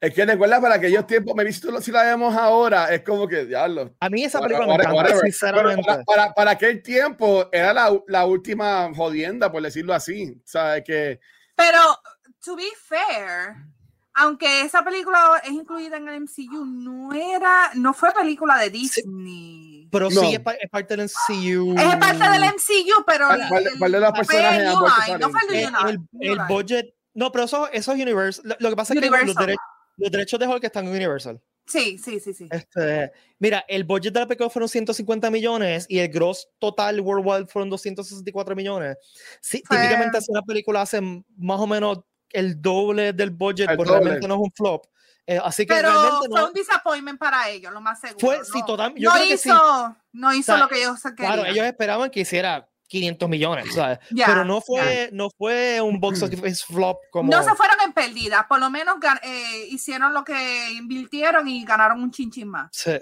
[0.00, 3.44] Es que recuerda para aquellos tiempos, me visto si la vemos ahora, es como que
[3.44, 3.94] diablo.
[4.00, 5.82] A mí esa película me encanta, sinceramente.
[5.84, 10.30] Para, para, para, aquel tiempo era la, la, última jodienda, por decirlo así.
[10.30, 11.20] O sea, que.
[11.54, 11.78] Pero,
[12.42, 13.56] to be fair,
[14.20, 19.88] aunque esa película es incluida en el MCU, no era, no fue película de Disney.
[19.90, 21.74] pero sí es, parte del MCU.
[21.78, 23.28] Es parte del MCU, pero
[23.78, 24.64] ¿Cuál, de las personajes
[25.18, 28.56] no fue el, el, el, budget, no, pero eso, eso es Universal.
[28.58, 29.20] Lo, que pasa es que los,
[29.96, 31.40] los, derechos de Hulk están en Universal.
[31.66, 32.48] Sí, sí, sí, sí.
[32.50, 37.46] Este, mira, el budget de la película fueron 150 millones y el gross total worldwide
[37.46, 38.96] fueron 264 millones.
[39.40, 42.00] Sí, típicamente hacer una película hace más o menos
[42.32, 44.86] el doble del budget, porque realmente no es un flop.
[45.26, 48.18] Eh, así que Pero realmente fue un disappointment para ellos, lo más seguro.
[48.18, 51.34] Fue, no, sí, total, yo no, hizo, no hizo lo que ellos querían.
[51.34, 54.00] Claro, ellos esperaban que hiciera 500 millones, ¿sabes?
[54.10, 57.30] Pero no fue, no fue un box office flop como...
[57.30, 62.02] No se fueron en pérdidas, por lo menos eh, hicieron lo que invirtieron y ganaron
[62.02, 62.68] un chinchín más.
[62.72, 62.98] Sí.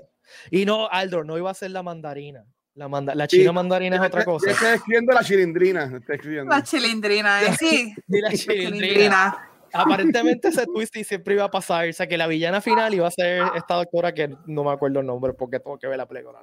[0.50, 2.44] Y no, Aldor, no iba a ser la mandarina.
[2.78, 4.52] La, manda la china mandarina es otra cosa.
[4.52, 6.00] Estoy escribiendo la chilindrina.
[6.48, 7.92] La chilindrina, eh, sí.
[8.06, 9.50] la chilindrina.
[9.72, 11.88] Aparentemente ese twist siempre iba a pasar.
[11.88, 15.00] O sea, que la villana final iba a ser esta doctora que no me acuerdo
[15.00, 16.38] el nombre porque tengo que ver la película.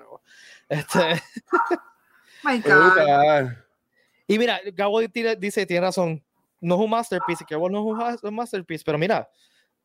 [0.67, 0.99] Este.
[2.43, 3.53] My God.
[4.27, 6.21] Y mira, Gabo dice, tiene razón,
[6.59, 9.29] no es un masterpiece, que vos no es un masterpiece, pero mira,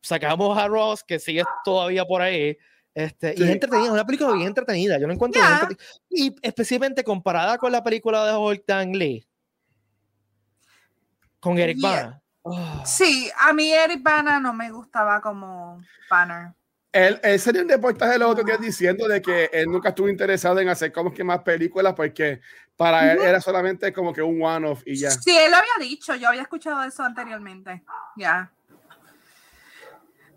[0.01, 2.57] sacamos a Ross, que sigue todavía por ahí,
[2.93, 5.41] este, y es entretenida, una película bien entretenida, yo no encuentro
[6.09, 9.25] y especialmente comparada con la película de Holt Lee,
[11.39, 12.21] con Eric Bana.
[12.43, 12.83] Ah.
[12.85, 16.53] Sí, a mí Eric Bana no me gustaba como Banner.
[16.91, 20.59] Él, él sería un reportaje los otros días diciendo de que él nunca estuvo interesado
[20.59, 22.41] en hacer como que más películas porque
[22.75, 25.11] para él era solamente como que un one-off y ya.
[25.11, 27.83] Sí, él lo había dicho, yo había escuchado eso anteriormente,
[28.17, 28.51] ya.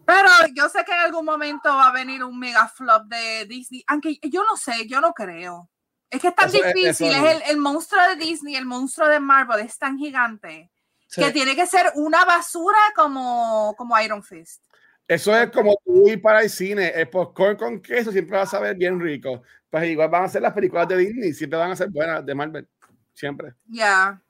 [0.06, 3.84] Pero yo sé que en algún momento va a venir un mega flop de Disney,
[3.86, 5.70] aunque yo no sé, yo no creo.
[6.10, 9.60] Es que es tan difícil, es, el, el, monstruo de Disney, el monstruo de Marvel
[9.60, 10.70] es tan gigante
[11.14, 14.62] que tiene que ser una basura como, como Iron Fist.
[15.06, 18.46] Eso es como tú ir para el cine, el popcorn con queso siempre va a
[18.46, 19.42] saber bien rico.
[19.68, 22.34] Pues igual van a ser las películas de Disney, siempre van a ser buenas de
[22.34, 22.68] Marvel,
[23.12, 23.54] siempre.
[23.66, 24.23] Ya.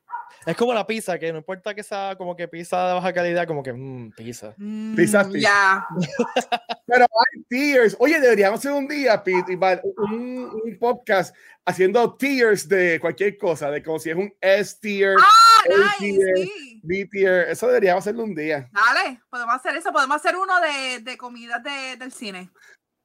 [0.46, 3.46] Es como la pizza, que no importa que sea como que pizza de baja calidad,
[3.46, 4.54] como que mmm, pizza.
[4.56, 5.86] Mm, pizza, Ya.
[6.86, 7.96] Pero hay tiers.
[7.98, 13.82] Oye, deberíamos hacer un día, Pete, un, un, podcast haciendo tiers de cualquier cosa, de
[13.82, 16.50] como si es un S tier, ah, nice,
[16.82, 17.48] B tier.
[17.48, 18.68] Eso deberíamos hacerlo un día.
[18.72, 19.92] Dale, podemos hacer eso.
[19.92, 22.50] Podemos hacer uno de, de comidas de, del cine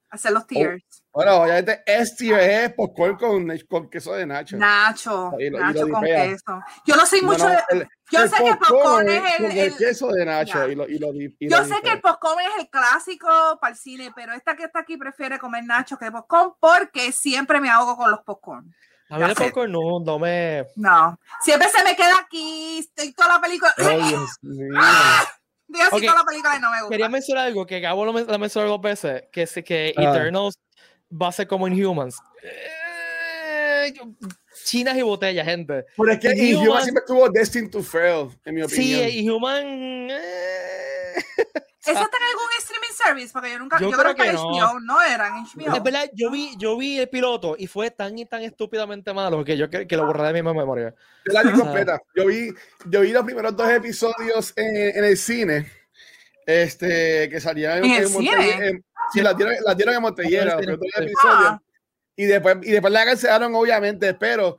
[0.09, 1.03] hacer los oh, tiers.
[1.11, 4.57] bueno, obviamente S tier es popcorn con, con queso de Nacho.
[4.57, 6.59] Nacho, Nacho con queso.
[6.85, 7.87] Yo no soy mucho de...
[8.11, 11.11] yo sé que el popcorn es el, el, queso de Nacho y lo, y lo,
[11.13, 13.27] Yo sé que el popcorn es el clásico
[13.61, 17.59] para el cine, pero esta que está aquí prefiere comer Nacho que popcorn porque siempre
[17.59, 18.73] me ahogo con los popcorn.
[19.09, 20.65] A mí el popcorn no, no me...
[20.75, 23.73] No, siempre se me queda aquí, estoy toda la película...
[25.69, 25.89] La
[26.25, 26.89] película y no me gusta.
[26.89, 30.03] Quería mencionar algo que Gabo lo, lo mencionó dos veces, que es que ah.
[30.03, 30.59] Eternals
[31.11, 32.17] va a ser como Inhumans.
[32.43, 33.93] Eh,
[34.65, 35.85] chinas y botellas, gente.
[35.95, 39.09] Pero es que Inhumans siempre estuvo destined to fail, en mi opinión.
[39.09, 40.09] Sí, Inhuman...
[40.11, 41.13] Eh.
[41.85, 43.33] ¿Eso está en algún streaming service?
[43.33, 43.79] Porque yo nunca.
[43.79, 44.79] Yo, creo, que, no.
[44.79, 45.75] no eran HBO.
[45.75, 49.43] Es verdad, yo vi, yo vi el piloto y fue tan y tan estúpidamente malo
[49.43, 50.93] que yo que, que lo borré de mi memoria.
[51.25, 51.99] Yo la vi completa.
[52.15, 52.53] Yo vi,
[52.85, 55.71] yo vi los primeros dos episodios en, en el cine.
[56.45, 58.83] Este, que salían en, el cine.
[59.13, 60.57] sí, la dieron, la dieron en Montellera.
[61.23, 61.61] Ah.
[62.15, 64.57] Y después, y después la cancelaron, obviamente, pero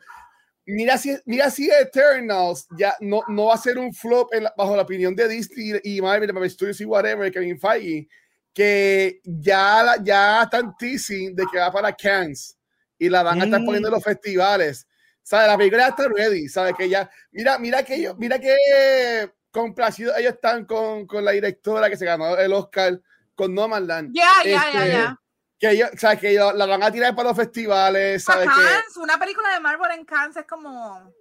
[0.70, 4.82] mira si, mira si Eternals ya no, no va a ser un flop bajo la
[4.82, 8.08] opinión de Disney y Marvel, Marvel Studios y whatever, Kevin Feige,
[8.52, 12.56] que ya, ya están teasing de que va para Cannes
[12.98, 14.86] y la van a estar poniendo en los festivales.
[15.22, 15.48] ¿Sabes?
[15.48, 16.74] La película está ready, ¿sabes?
[16.76, 21.88] Que ya, mira, mira que ellos, mira que complacidos ellos están con, con la directora
[21.88, 23.00] que se ganó el Oscar
[23.34, 24.10] con No Man Land.
[24.14, 25.20] Ya, ya, ya, este, ya
[25.60, 28.24] que ellos, o que la van a tirar para los festivales.
[28.24, 28.48] ¿sabes?
[28.48, 31.12] Cannes, una película de Marvel en Cannes es como.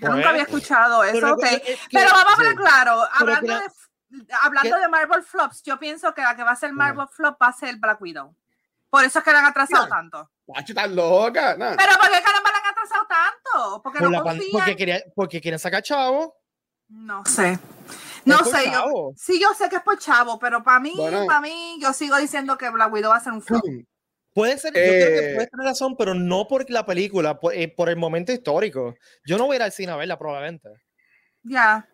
[0.00, 3.02] Yo nunca había escuchado eso, pero, pero vamos a hablar claro.
[3.12, 7.06] Hablando, de, hablando de Marvel flops, yo pienso que la que va a ser Marvel
[7.08, 8.34] flop va a ser Black Widow.
[8.88, 10.30] Por eso es que la han atrasado tanto.
[10.46, 11.54] Pacho, estás loca.
[11.56, 13.82] Pero ¿por qué caramba la han atrasado tanto?
[13.82, 16.34] Porque, no porque, quería, porque quieren sacar chavo.
[16.88, 17.58] No sé.
[18.24, 20.94] No sé, yo, sí, yo sé que es por chavo, pero para mí,
[21.26, 23.62] para mí, yo sigo diciendo que Black Widow va a ser un flop.
[24.34, 27.54] Puede ser, yo creo que puede eh, tener razón, pero no por la película, por,
[27.54, 28.94] eh, por, el momento histórico.
[29.26, 30.70] Yo no voy a ir al cine a verla, probablemente.
[31.42, 31.86] Ya.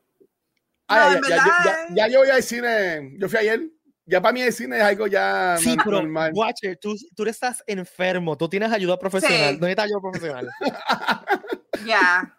[0.87, 3.17] Ah, ya, ya, ya, ya, yo voy al cine.
[3.19, 3.61] Yo fui ayer.
[4.07, 6.31] Ya para mí el cine es algo ya sí, normal.
[6.33, 9.51] Pero, Watcher, tú, tú estás enfermo, tú tienes ayuda profesional.
[9.51, 9.59] Sí.
[9.59, 10.49] ¿Dónde está ayuda profesional?
[11.87, 12.35] Ya.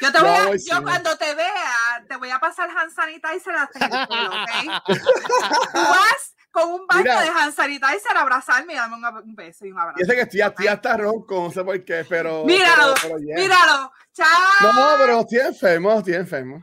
[0.00, 3.84] Yo, te voy a, yo cuando te vea, te voy a pasar hand sanitizer hasta
[3.84, 4.82] el culo, ¿ok?
[4.86, 9.72] Tú vas con un baño de hand sanitizer a abrazarme y darme un, beso y
[9.72, 9.98] un abrazo.
[9.98, 12.44] Y ese que estoy, estoy hasta ronco, no sé por qué, pero...
[12.44, 14.72] Míralo, pero, pero míralo, chao.
[14.72, 16.62] No, pero estoy enfermo, estoy enfermo.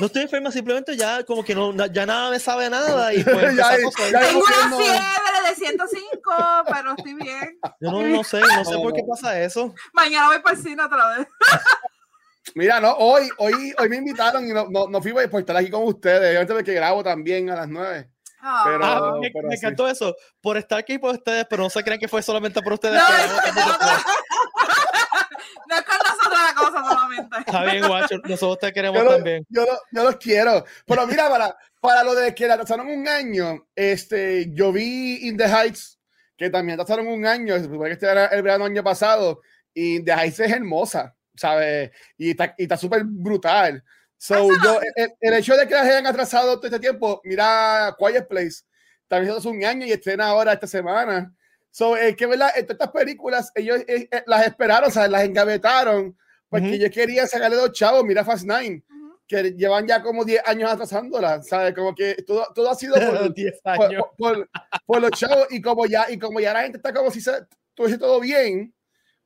[0.00, 3.54] No estoy enfermo, simplemente ya como que no, ya nada me sabe nada y pues
[3.54, 6.32] ya, ya, Tengo una fiebre de 105,
[6.66, 7.58] pero estoy bien.
[7.80, 9.74] Yo no, no sé, no sé por qué pasa eso.
[9.92, 11.28] Mañana voy para el cine otra vez.
[12.54, 15.70] Mira, no, hoy, hoy, hoy me invitaron y no, no, no fui por estar aquí
[15.70, 16.30] con ustedes.
[16.30, 18.10] Obviamente porque grabo también a las 9.
[18.40, 18.62] Ah.
[18.64, 20.16] Pero, ah, me, me encantó eso.
[20.40, 23.00] Por estar aquí por ustedes, pero no se crean que fue solamente por ustedes.
[23.00, 23.78] No, no, no,
[25.66, 26.82] no es con nosotros la cosa.
[27.38, 28.16] Está bien, guacho.
[28.24, 29.46] Nosotros te queremos también.
[29.48, 30.64] Yo, yo, los quiero.
[30.86, 35.36] Pero mira, para, para lo de que la atrasaron un año, este, yo vi In
[35.36, 35.98] the Heights,
[36.36, 39.40] que también atrasaron un año, se supone que este era el verano año pasado,
[39.72, 41.90] y In the Heights es hermosa, ¿sabes?
[42.16, 43.82] Y está súper brutal.
[44.22, 44.80] So, yo,
[45.20, 48.62] el, hecho de que las hayan atrasado todo este tiempo, mira Quiet Place,
[49.08, 51.34] también hace un año y estrena ahora esta semana.
[51.72, 56.16] So, es que verdad, estas películas, ellos eh, eh, las esperaron, o sea, las engavetaron,
[56.48, 58.84] porque yo quería sacarle dos chavos, mira Fast Nine,
[59.26, 61.74] que llevan ya como 10 años atrasándola, ¿sabes?
[61.74, 62.94] Como que todo, todo ha sido
[64.18, 64.48] por,
[64.86, 67.32] por, los chavos, y como, ya, y como ya la gente está como si se,
[67.74, 68.72] todo, todo bien,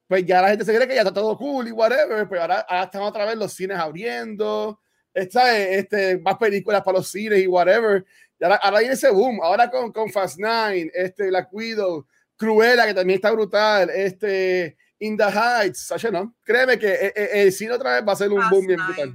[0.07, 2.61] pues ya la gente se cree que ya está todo cool y whatever, pues ahora,
[2.69, 4.81] ahora están otra vez los cines abriendo,
[5.13, 8.05] esta, este, más películas para los cines y whatever.
[8.39, 9.41] Y ahora, ahora viene ese boom.
[9.43, 15.17] Ahora con, con Fast Nine, este, La Cuido, Cruella, que también está brutal, este, In
[15.17, 16.37] the Heights, Sasha, ¿no?
[16.45, 19.15] Créeme que eh, eh, el, cine otra vez va a ser un boom bien brutal.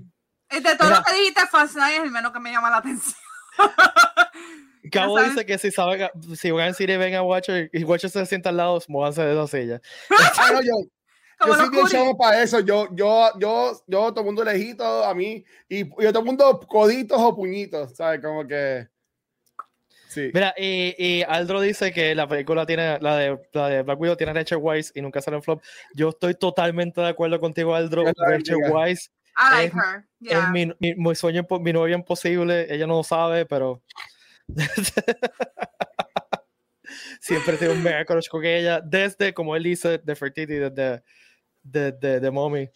[0.50, 3.16] De todo lo que dijiste, Fast Nine es el menos que me llama la atención.
[4.90, 8.26] Cabo dice que si saben, si van al cine ven a Watcher y Watcher se
[8.26, 9.82] sienta al lado, muévanse de esa silla.
[10.38, 10.74] ah, no, yo,
[11.46, 12.60] yo soy bien chavo para eso.
[12.62, 16.60] Yo, yo, yo, yo, todo el mundo lejito a mí y, y todo el mundo
[16.68, 18.22] coditos o puñitos, ¿sabes?
[18.22, 18.88] Como que.
[20.08, 20.30] Sí.
[20.34, 24.18] Mira, y, y, Aldro dice que la película tiene, la de, la de Black Widow
[24.18, 25.62] tiene Rachel Weisz y nunca sale en flop.
[25.94, 28.04] Yo estoy totalmente de acuerdo contigo, Aldro.
[28.18, 29.10] Rachel Weisz
[29.64, 29.74] es,
[30.22, 32.68] es mi, mi, mi, sueño, mi novia imposible.
[32.74, 33.82] Ella no lo sabe, pero
[37.20, 38.82] siempre tengo un mega crush con ella.
[38.82, 41.04] Desde, como él dice, de Fertility, desde
[41.64, 42.70] de, de, de Mommy.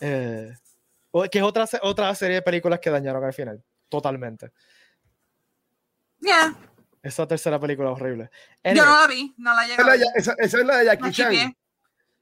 [0.00, 0.54] Eh,
[1.30, 3.62] que es otra, otra serie de películas que dañaron al final.
[3.88, 4.50] Totalmente.
[6.20, 6.54] Ya.
[7.02, 8.30] Esa tercera película horrible.
[8.64, 9.82] Yo no la vi, no la llegué.
[10.14, 11.56] Esa, esa, es la de Jackie Chan.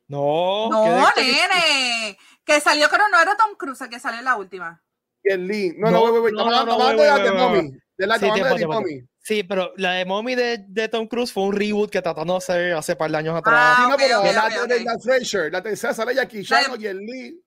[0.08, 2.18] No, no, nene.
[2.44, 4.82] Que salió, pero no era Tom Cruise el que salió en la última.
[5.22, 5.74] Y el Lee.
[5.76, 7.80] No, no, no, no, no, no, de la de Mommy.
[8.00, 9.02] De la de Mommy.
[9.18, 12.34] Sí, pero la de Mommy de, de, Tom Cruise fue un reboot que trató de
[12.34, 13.54] hacer hace par de años atrás.
[13.54, 16.80] Ah, sí, no, pero okay, la, okay, de la Fraser, la tercera sale Jackie Chan
[16.80, 17.38] y el Lee.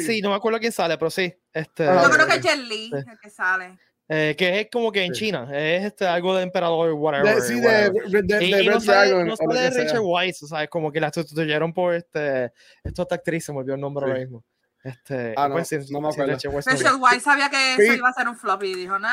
[0.00, 1.32] Sí, no me acuerdo quién sale, pero sí.
[1.52, 3.78] Este, ah, Yo creo que es Jet Lee el que sale.
[4.08, 5.26] Eh, que es como que en sí.
[5.26, 7.36] China, es este, algo de emperador, whatever.
[7.36, 10.48] De, sí, de, de, de, y, y no sale, no sale de Richard Weiss, o
[10.48, 14.04] sea, es como que la sustituyeron por este, esta actriz, se me olvidó el nombre
[14.04, 14.10] sí.
[14.10, 14.44] ahora mismo.
[14.82, 16.32] Este, ah, no, pues, no me acuerdo.
[16.32, 16.50] Rachel
[16.98, 19.08] Weisz sabía que eso iba a ser un flop y dijo, no,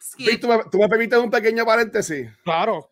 [0.00, 0.40] skip.
[0.40, 2.30] ¿Tú, me, ¿Tú me permites un pequeño paréntesis?
[2.44, 2.90] Claro.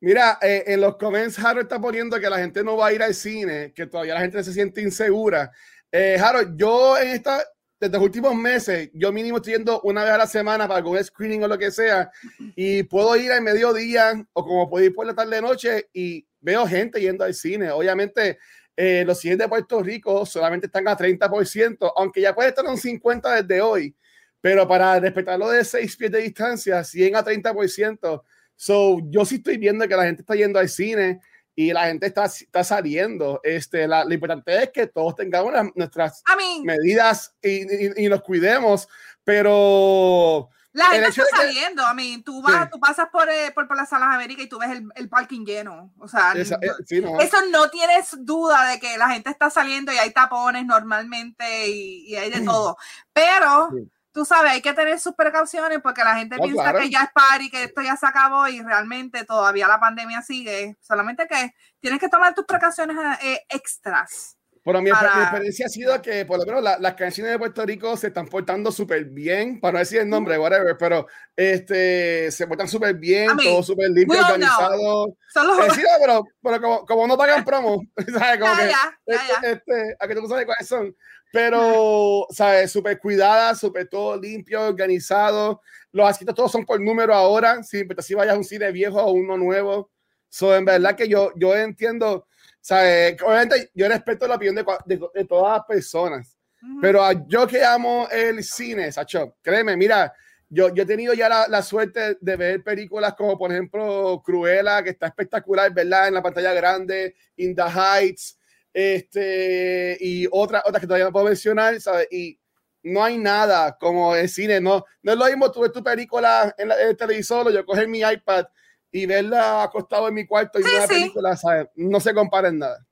[0.00, 3.02] Mira, eh, en los comments Harold está poniendo que la gente no va a ir
[3.02, 5.52] al cine, que todavía la gente se siente insegura.
[5.92, 7.40] Eh, Harold, yo en esta,
[7.78, 11.02] desde los últimos meses, yo mínimo estoy yendo una vez a la semana para algún
[11.02, 12.10] screening o lo que sea,
[12.56, 16.66] y puedo ir al mediodía o como puedo ir por la tarde noche y veo
[16.66, 17.70] gente yendo al cine.
[17.70, 18.38] Obviamente,
[18.84, 22.72] eh, los cines de Puerto Rico solamente están a 30%, aunque ya puede estar en
[22.72, 23.94] un 50% desde hoy,
[24.40, 28.24] pero para respetarlo de 6 pies de distancia, 100 a 30%.
[28.56, 31.20] So, yo sí estoy viendo que la gente está yendo al cine
[31.54, 33.38] y la gente está, está saliendo.
[33.44, 38.08] Este, la, lo importante es que todos tengamos nuestras I mean, medidas y, y, y,
[38.08, 38.88] nos cuidemos,
[39.22, 42.70] pero la gente está saliendo, a mí, tú vas, sí.
[42.72, 45.44] tú pasas por, eh, por, por las salas América y tú ves el, el parking
[45.44, 45.92] lleno.
[45.98, 47.20] O sea, Esa, eh, sí, no.
[47.20, 52.06] eso no tienes duda de que la gente está saliendo y hay tapones normalmente y,
[52.06, 52.78] y hay de todo.
[53.12, 53.90] Pero sí.
[54.12, 56.78] tú sabes, hay que tener sus precauciones porque la gente no, piensa claro.
[56.78, 60.78] que ya es party, que esto ya se acabó y realmente todavía la pandemia sigue.
[60.80, 64.38] Solamente que tienes que tomar tus precauciones eh, extras.
[64.64, 65.16] Pero mi, para...
[65.16, 68.08] mi, experiencia ha sido que por lo menos la, las canciones de Puerto Rico se
[68.08, 72.94] están portando súper bien, para no decir el nombre, whatever, pero este, se portan súper
[72.94, 75.16] bien, I mean, todo súper limpio, organizado.
[75.32, 75.64] Solo...
[75.64, 77.82] Eh, sí, pero, pero como, como, no pagan promo,
[78.18, 78.38] ¿sabes?
[78.38, 80.96] Como ya, que, ya, ya, este, este, a que tú sabes cuáles son,
[81.32, 82.70] pero, ¿sabes?
[82.70, 85.62] Súper cuidada, súper todo limpio, organizado.
[85.90, 89.10] Los asientos todos son por número ahora, si sí, vayas a un cine viejo o
[89.10, 89.90] uno nuevo.
[90.28, 92.26] So, en verdad que yo, yo entiendo
[92.62, 93.20] ¿sabes?
[93.20, 96.78] Obviamente yo respeto la opinión de, de, de todas las personas, uh -huh.
[96.80, 100.14] pero yo que amo el cine, Sacho, créeme, mira,
[100.48, 104.82] yo, yo he tenido ya la, la, suerte de ver películas como, por ejemplo, Cruella,
[104.82, 106.08] que está espectacular, ¿verdad?
[106.08, 108.38] En la pantalla grande, In the Heights,
[108.72, 112.06] este, y otras otra que todavía no puedo mencionar, ¿sabes?
[112.10, 112.38] Y
[112.82, 116.54] no hay nada como el cine, no, no es lo mismo tú ves tu película
[116.58, 118.44] en, la, en el televisor yo coger mi iPad
[118.92, 120.94] y verla acostado en mi cuarto y sí, una sí.
[120.94, 121.68] película, ¿sabes?
[121.74, 122.86] No se compara en nada.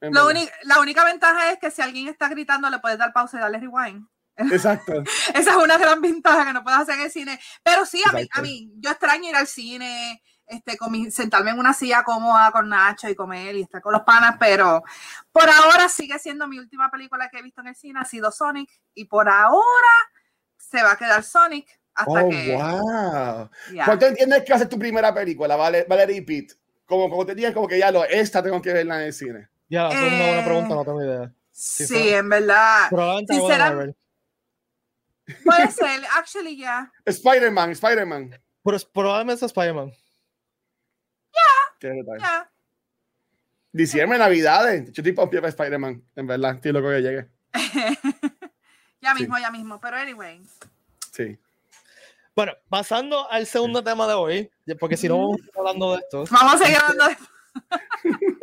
[0.00, 0.22] En la,
[0.64, 3.60] la, única ventaja es que si alguien está gritando, le puedes dar pausa y darle
[3.60, 4.06] rewind.
[4.36, 5.02] Exacto.
[5.34, 7.40] Esa es una gran ventaja que no puedes hacer en el cine.
[7.62, 10.22] Pero sí, a mí, a mí, yo extraño ir al cine.
[10.46, 10.76] este,
[11.10, 14.82] sentarme en una silla cómoda con Nacho y comer y estar con los panas, pero
[15.32, 18.30] por ahora sigue siendo mi última película que he visto en el cine, ha sido
[18.30, 19.64] Sonic, y por ahora
[20.58, 22.56] se va a quedar Sonic hasta oh, que...
[22.56, 23.50] wow.
[23.84, 26.52] ¿Cuánto entiendes que hace tu primera película, vale, Valerie Pitt?
[26.86, 29.48] Como, como te digas, como que ya lo, esta tengo que verla en el cine.
[29.68, 31.32] Ya, es una buena pregunta, no tengo idea.
[31.50, 32.90] Sí, en verdad.
[33.28, 33.96] Sinceramente,
[35.44, 36.64] puede ser, actually, ya.
[36.64, 36.92] Yeah.
[37.06, 38.40] Spider-Man, Spider-Man.
[38.64, 39.92] Pero probablemente es Spider-Man.
[41.32, 41.90] Ya.
[42.18, 42.50] Yeah.
[43.72, 44.92] Diciembre, Navidades.
[44.92, 46.54] Yo tipo pie para Spider-Man, en verdad.
[46.54, 47.28] Estoy loco que llegue.
[49.00, 49.80] ya mismo, ya mismo.
[49.80, 50.42] Pero anyway.
[51.12, 51.38] Sí.
[52.34, 56.24] Bueno, pasando al segundo tema de hoy, porque si no vamos hablando de esto.
[56.30, 57.12] Vamos a seguir hablando de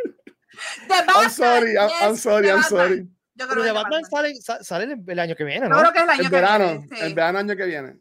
[0.90, 1.20] esto.
[1.20, 3.08] I'm sorry, I'm, sorry, I'm sorry.
[3.36, 5.78] Yo creo Pero que Batman sale, sale el, año que viene, ¿no?
[5.80, 6.88] Creo que es el año el que verano, viene.
[6.90, 7.06] Sí.
[7.06, 8.00] El verano año que viene.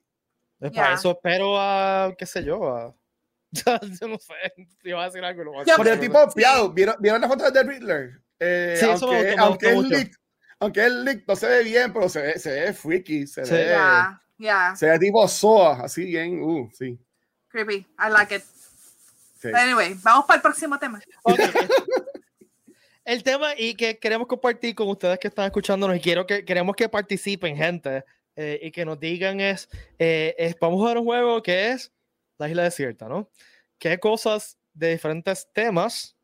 [0.59, 2.95] Pues para eso espero a, qué sé yo, a...
[3.53, 4.35] yo no sé,
[4.83, 5.43] si va a decir algo.
[5.45, 8.21] No Por el tipo piado, ¿vieron, ¿vieron las fotos de Riddler?
[8.39, 10.13] Eh, sí, aunque, eso aunque, el leak,
[10.61, 13.53] aunque el leak no se ve bien, pero se ve, se ve freaky, se sí.
[13.53, 13.65] ve...
[13.65, 14.75] Yeah, yeah.
[14.75, 16.99] Se ve tipo Soa, así bien, uh, sí.
[17.49, 18.43] Creepy, I like it.
[19.41, 19.49] Sí.
[19.55, 21.01] Anyway, vamos para el próximo tema.
[21.23, 21.47] Okay.
[23.05, 26.77] el tema y que queremos compartir con ustedes que están escuchándonos y quiero que queremos
[26.77, 28.05] que participen gente
[28.37, 31.93] eh, y que nos digan es, eh, es, vamos a jugar un juego que es
[32.39, 33.31] la isla desierta, ¿no?
[33.79, 36.17] ¿Qué cosas de diferentes temas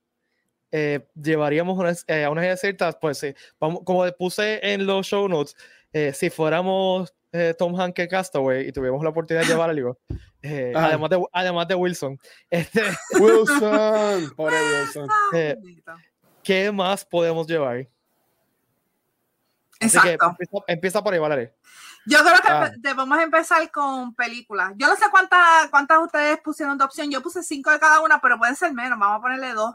[0.70, 2.92] eh, llevaríamos una, eh, a una isla desierta?
[2.92, 5.56] Pues sí, vamos, como puse en los show notes,
[5.92, 7.14] eh, si fuéramos
[7.58, 10.16] Tom Hanks que Castaway y tuviéramos la oportunidad de llevar algo, ah.
[10.86, 12.18] además, de, además de Wilson.
[12.50, 12.82] Este,
[13.18, 15.08] Wilson, pobre Wilson.
[16.42, 17.88] ¿Qué más podemos llevar?
[19.80, 20.26] Exacto.
[20.26, 21.52] Así empieza, empieza por ahí, Valerie.
[22.06, 22.70] Yo creo que ah.
[22.78, 24.72] debemos empezar con películas.
[24.76, 27.10] Yo no sé cuántas cuántas ustedes pusieron de opción.
[27.10, 28.98] Yo puse cinco de cada una, pero pueden ser menos.
[28.98, 29.74] Vamos a ponerle dos.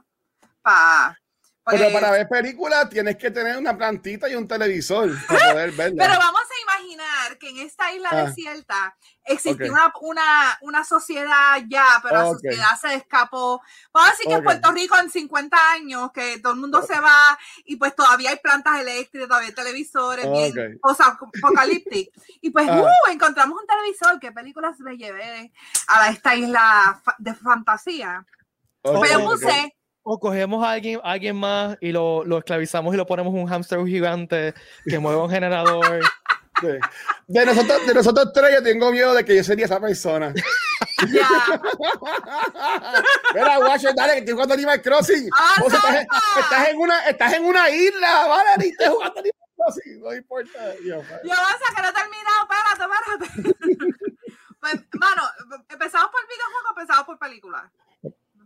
[1.64, 5.72] Pero pues para ver películas tienes que tener una plantita y un televisor para poder
[5.72, 6.08] verla.
[6.08, 8.26] Pero vamos a imaginar que en esta isla ah.
[8.26, 13.62] desierta existe una, una, una, sociedad ya, pero la sociedad se escapó.
[13.94, 17.00] Vamos a decir que en Puerto Rico en 50 años, que todo el mundo se
[17.00, 22.24] va y pues todavía hay plantas eléctricas, todavía hay televisores, bien apocalípticos.
[22.42, 22.82] Y pues ah.
[22.82, 24.20] uh, encontramos un televisor.
[24.20, 25.54] ¿Qué películas me llevé
[25.88, 28.26] a esta isla de fantasía?
[28.82, 33.34] Pero puse o cogemos a alguien, alguien más y lo, lo, esclavizamos y lo ponemos
[33.34, 34.54] un hámster gigante
[34.86, 36.02] que mueve un generador.
[36.60, 36.68] Sí.
[37.28, 40.32] De, nosotros, de nosotros tres, yo tengo miedo de que yo sería esa persona.
[41.12, 41.28] Ya.
[43.34, 45.28] Mira, Watcher, dale, que estoy jugando Animal Crossing.
[45.36, 46.08] Ah, estás, en,
[46.40, 48.68] estás, en una, estás en una isla, ¿vale?
[48.68, 50.02] Y estás jugando Animal Crossing.
[50.02, 50.76] No importa.
[50.84, 52.48] Yo, yo vas a que no he terminado.
[52.52, 53.26] Espérate, espérate.
[54.60, 55.24] pues, mano,
[55.70, 57.72] ¿empezamos por videojuego o empezamos por película?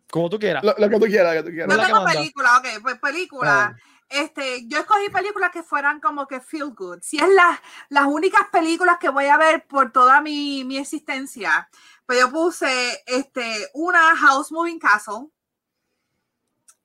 [0.10, 0.64] Como tú quieras.
[0.64, 1.78] Lo, lo, que tú quieras, que tú quieras.
[1.78, 3.76] Yo tengo película, ok, pues película.
[3.76, 3.76] Ah.
[4.08, 7.00] Este, yo escogí películas que fueran como que feel good.
[7.02, 11.68] Si es la, las únicas películas que voy a ver por toda mi, mi existencia,
[12.06, 15.30] pues yo puse este, una House Moving Castle,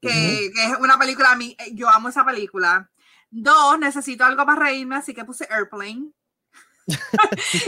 [0.00, 0.54] que, uh -huh.
[0.54, 1.38] que es una película,
[1.72, 2.90] yo amo esa película.
[3.30, 6.12] Dos, necesito algo para reírme, así que puse Airplane.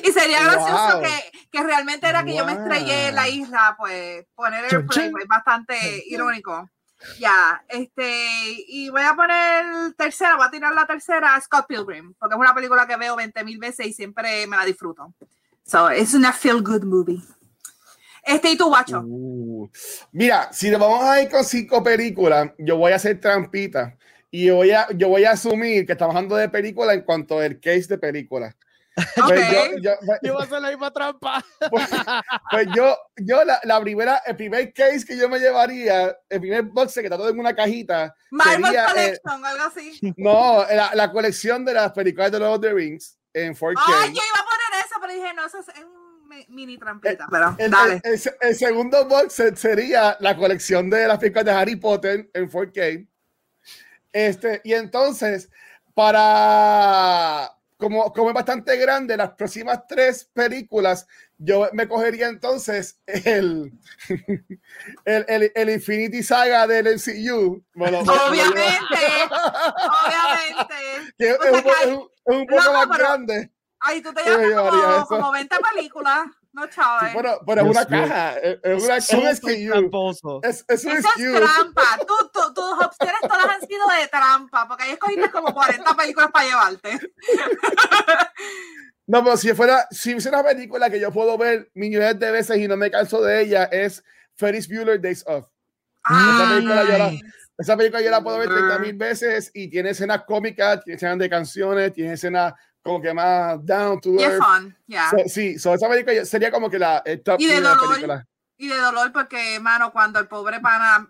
[0.03, 1.03] Y sería gracioso wow.
[1.03, 2.39] que, que, realmente era que wow.
[2.41, 6.69] yo me estrellé en la isla, pues poner el play es bastante irónico.
[7.19, 12.35] Ya, este, y voy a poner tercera, voy a tirar la tercera, Scott Pilgrim, porque
[12.35, 15.13] es una película que veo 20 mil veces y siempre me la disfruto.
[15.65, 17.21] So, es una feel good movie.
[18.25, 19.03] Este, ¿y tú, guacho?
[19.05, 19.69] Uh,
[20.13, 23.97] mira, si nos vamos a ir con cinco películas, yo voy a hacer trampita
[24.31, 27.59] y voy a, yo voy a asumir que estamos hablando de película en cuanto al
[27.59, 28.57] case de película.
[28.97, 29.13] Okay.
[29.27, 31.45] Pues yo, yo, yo, voy a hacer la misma trampa.
[31.71, 31.89] Pues,
[32.51, 36.63] pues yo, yo la, la, primera, el primer case que yo me llevaría, el primer
[36.65, 38.15] box que está todo en una cajita.
[38.31, 40.01] Marvel sería, Collection, eh, algo así.
[40.17, 43.81] No, la, la, colección de las películas de Lord of the Rings en 4K.
[43.87, 47.27] Ay, yo iba a poner eso, pero dije, no, eso es un mini trampita.
[47.31, 48.01] Pero, el, dale.
[48.05, 52.51] El, el, el, segundo box sería la colección de las películas de Harry Potter en
[52.51, 53.09] 4K.
[54.13, 55.49] Este, y entonces,
[55.95, 57.51] para
[57.83, 63.73] como, como es bastante grande, las próximas tres películas, yo me cogería entonces el,
[65.05, 67.61] el, el, el Infinity Saga del MCU.
[67.75, 68.63] Bueno, obviamente,
[70.07, 70.75] obviamente.
[71.19, 73.51] Que es, un, es, poco más grande.
[73.81, 76.27] Ay, tú te llevas como, como 20 películas.
[76.53, 77.11] No, chaval.
[77.11, 78.37] Sí, pero, pero es una caja.
[78.39, 80.41] Es, una, es un SKU.
[80.43, 81.83] Es, es un Eso es trampa.
[82.07, 86.31] Tú, tú, tus opciones todas han sido de trampa, porque ahí escogiste como 40 películas
[86.31, 87.01] para llevarte.
[89.05, 92.57] No, pero si fuera, si fuera una película que yo puedo ver millones de veces
[92.59, 94.03] y no me canso de ella, es
[94.37, 95.49] Ferris Bueller Days Off.
[96.09, 97.13] esa, película yo la,
[97.59, 101.19] esa película yo la puedo ver 30 mil veces y tiene escenas cómicas, tiene escenas
[101.19, 104.43] de canciones, tiene escenas como que más down to earth.
[104.43, 105.11] Fun, yeah.
[105.27, 108.27] sí, so esa película sería como que la top y de dolor,
[108.57, 111.09] Y de dolor porque, hermano, cuando el pobre pana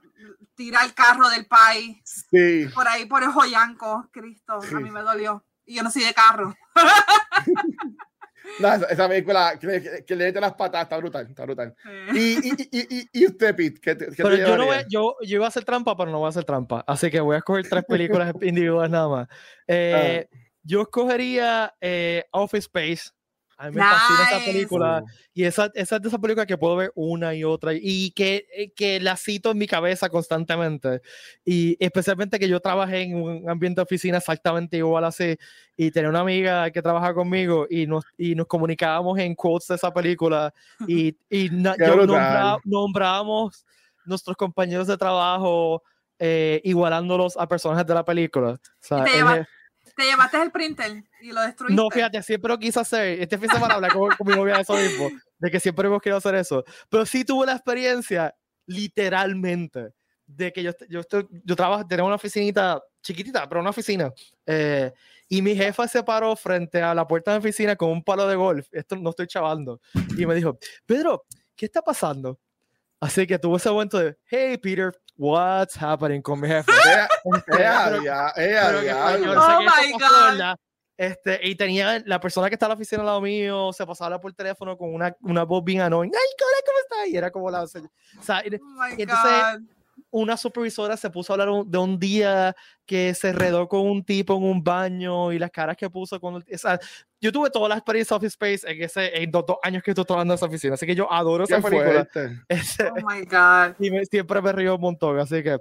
[0.55, 2.69] tira el carro del país sí.
[2.75, 5.45] por ahí por el joyanco, Cristo, a mí me dolió.
[5.65, 6.55] Y yo no soy de carro.
[8.59, 11.75] No, esa, película que, le, que le las patas está brutal, está brutal.
[12.13, 15.45] Y, y, y, y, usted, Pete, ¿qué, qué pero yo, no voy, yo, yo, iba
[15.47, 16.85] a hacer trampa, pero no voy a hacer trampa.
[16.87, 19.29] Así que voy a escoger tres películas individuales nada más.
[19.67, 20.37] Eh, ah.
[20.63, 23.11] Yo escogería eh, Office Space.
[23.59, 25.05] A mí me fascina esa película.
[25.35, 28.47] Y esa, esa es de esa película que puedo ver una y otra y que,
[28.57, 31.01] eh, que la cito en mi cabeza constantemente.
[31.45, 35.37] Y especialmente que yo trabajé en un ambiente de oficina exactamente igual así.
[35.77, 39.75] Y tenía una amiga que trabaja conmigo y nos, y nos comunicábamos en quotes de
[39.77, 40.53] esa película.
[40.89, 42.07] Y, y yo
[42.65, 43.65] nombrábamos
[44.05, 45.85] nuestros compañeros de trabajo
[46.19, 48.51] eh, igualándolos a personajes de la película.
[48.51, 49.47] O sea,
[49.97, 51.75] te llevaste el printer y lo destruiste.
[51.75, 53.21] No, fíjate, siempre lo quise hacer.
[53.21, 56.01] Este fin de semana hablé con, mi novia de eso mismo, de que siempre hemos
[56.01, 56.65] querido hacer eso.
[56.89, 58.35] Pero sí tuve la experiencia,
[58.67, 59.91] literalmente,
[60.27, 64.13] de que yo, yo, estoy, yo trabajo, tenemos una oficinita chiquitita, pero una oficina.
[64.47, 64.93] Eh,
[65.29, 68.27] y mi jefa se paró frente a la puerta de la oficina con un palo
[68.27, 68.69] de golf.
[68.71, 69.81] Esto no estoy chavando.
[70.17, 71.25] Y me dijo, Pedro,
[71.57, 72.39] ¿qué está pasando?
[73.01, 76.73] Así que tuvo ese momento de, hey Peter, what's happening con mi jefe?
[77.25, 78.05] Oh God.
[80.97, 84.21] Este, y tenía la persona que está en la oficina al lado mío, se pasaba
[84.21, 86.13] por teléfono con una, una voz bien annoying.
[86.15, 87.07] ¡Ay, ¿cómo está?
[87.09, 87.63] Y era como la.
[87.63, 89.61] O sea, oh my entonces,
[90.11, 92.55] una supervisora se puso a hablar de un día
[92.87, 96.37] que se redó con un tipo en un baño y las caras que puso con
[96.37, 96.79] o sea,
[97.21, 100.05] yo tuve toda la experiencia Office Space en ese en dos, dos años que estoy
[100.05, 102.09] trabajando en esa oficina así que yo adoro esa película.
[102.15, 103.75] oh my god.
[103.79, 105.59] y me, siempre me río un montón así que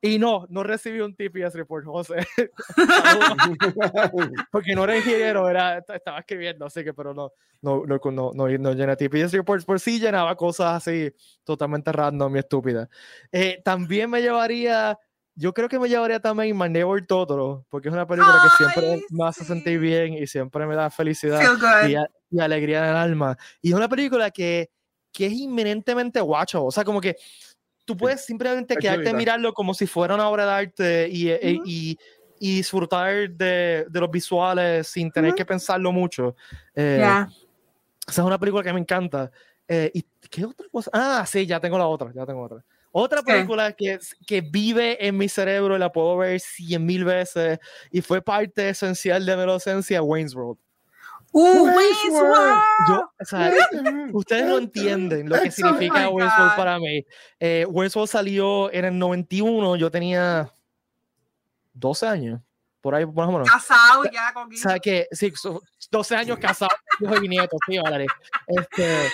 [0.00, 2.16] y no, no recibí un TPS report, José.
[4.50, 8.48] Porque no era ingeniero, era, estaba escribiendo, así que, pero no, no, no, no, no,
[8.48, 9.64] no llena TPS reports.
[9.64, 11.12] Por sí llenaba cosas así
[11.44, 12.88] totalmente random y estúpidas.
[13.30, 14.98] Eh, también me llevaría,
[15.34, 19.02] yo creo que me llevaría también My Neighbor Totoro, porque es una película que siempre
[19.10, 21.40] me hace sentir bien y siempre me da felicidad
[21.88, 21.94] y,
[22.36, 23.38] y, alegría en el alma.
[23.60, 24.70] Y es una película que,
[25.12, 27.16] que es inminentemente guacho, o sea, como que
[27.84, 31.60] tú puedes simplemente quedarte a mirarlo como si fuera una obra de arte y, e,
[31.64, 31.98] y,
[32.38, 36.36] y, disfrutar de, de, los visuales sin tener que pensarlo mucho.
[36.74, 36.98] Eh,
[38.06, 39.30] Esa es una película que me encanta.
[39.68, 40.90] Eh, ¿Y qué otra cosa?
[40.92, 42.64] Ah, sí, ya tengo la otra, ya tengo otra.
[42.94, 47.58] Otra película que, que vive en mi cerebro y la puedo ver cien mil veces
[47.90, 50.58] y fue parte esencial de mi adolescencia, Wayne's World.
[51.32, 53.04] Uh, Wayne's World.
[53.20, 53.50] o sea,
[54.12, 57.04] ustedes no entienden lo que significa oh Wayne's World para mí.
[57.40, 60.52] Eh, Wayne's World salió en el 91, yo tenía
[61.72, 62.40] 12 años,
[62.82, 63.50] por ahí más o menos.
[63.50, 65.32] Casado ya con O sea, que sí,
[65.90, 66.70] 12 años casado,
[67.00, 68.06] hijo y nieto, sí, vale.
[68.46, 69.08] Este,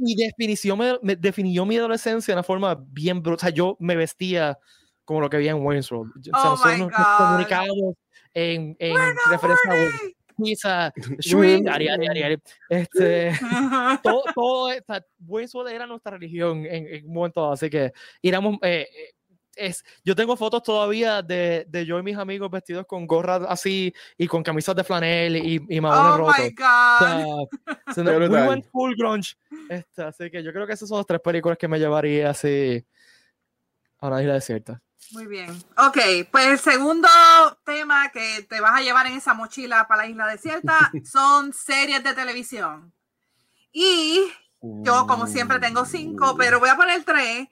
[0.00, 3.36] y, y definió, me, me, definió mi adolescencia de una forma bien brutal.
[3.36, 4.58] O sea, yo me vestía
[5.04, 6.12] como lo que había en Wayne's World.
[6.16, 7.94] O sea, oh nosotros nos, nos, comunicábamos
[8.34, 8.96] en, en
[9.30, 13.32] referencia a Wayne's pizza, swing, ari, ari, ari, este,
[14.02, 15.04] todo, todo esta,
[15.70, 19.14] era nuestra religión en, en, un momento, así que íbamos, eh, eh,
[19.56, 23.92] es, yo tengo fotos todavía de, de, yo y mis amigos vestidos con gorras así
[24.16, 26.38] y con camisas de flanel y, y maones oh rotos.
[26.38, 27.48] My God.
[27.86, 29.36] O sea, we went full grunge.
[29.68, 32.84] Este, así que yo creo que esas son las tres películas que me llevaría así
[33.98, 34.80] a una isla desierta.
[35.10, 35.50] Muy bien.
[35.76, 35.98] Ok,
[36.30, 37.08] pues el segundo
[37.64, 42.02] tema que te vas a llevar en esa mochila para la isla desierta son series
[42.02, 42.92] de televisión.
[43.72, 47.48] Y yo, como siempre, tengo cinco, pero voy a poner tres.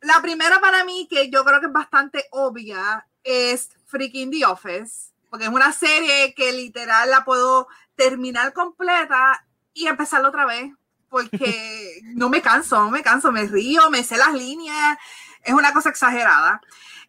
[0.00, 5.12] La primera para mí, que yo creo que es bastante obvia, es Freaking The Office,
[5.28, 10.72] porque es una serie que literal la puedo terminar completa y empezarla otra vez,
[11.08, 14.98] porque no me canso, no me canso, me río, me sé las líneas
[15.42, 16.60] es una cosa exagerada.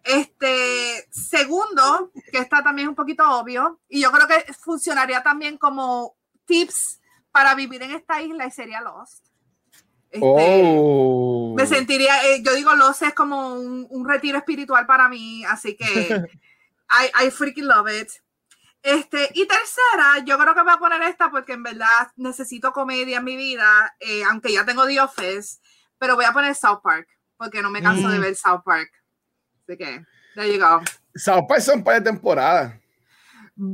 [0.03, 6.15] Este, segundo, que está también un poquito obvio, y yo creo que funcionaría también como
[6.45, 6.99] tips
[7.32, 9.25] para vivir en esta isla y sería Lost.
[10.09, 11.53] Este, oh.
[11.55, 15.77] Me sentiría, eh, yo digo Lost es como un, un, retiro espiritual para mí, así
[15.77, 15.86] que
[16.89, 18.09] I, I freaking love it.
[18.84, 23.19] Este, y tercera, yo creo que voy a poner esta porque en verdad necesito comedia
[23.19, 25.59] en mi vida, eh, aunque ya tengo The Office,
[25.99, 27.07] pero voy a poner South Park
[27.41, 28.11] porque no me canso mm.
[28.11, 28.91] de ver South Park.
[29.63, 30.79] Así que, there you go.
[31.15, 32.75] South Park son par de temporadas.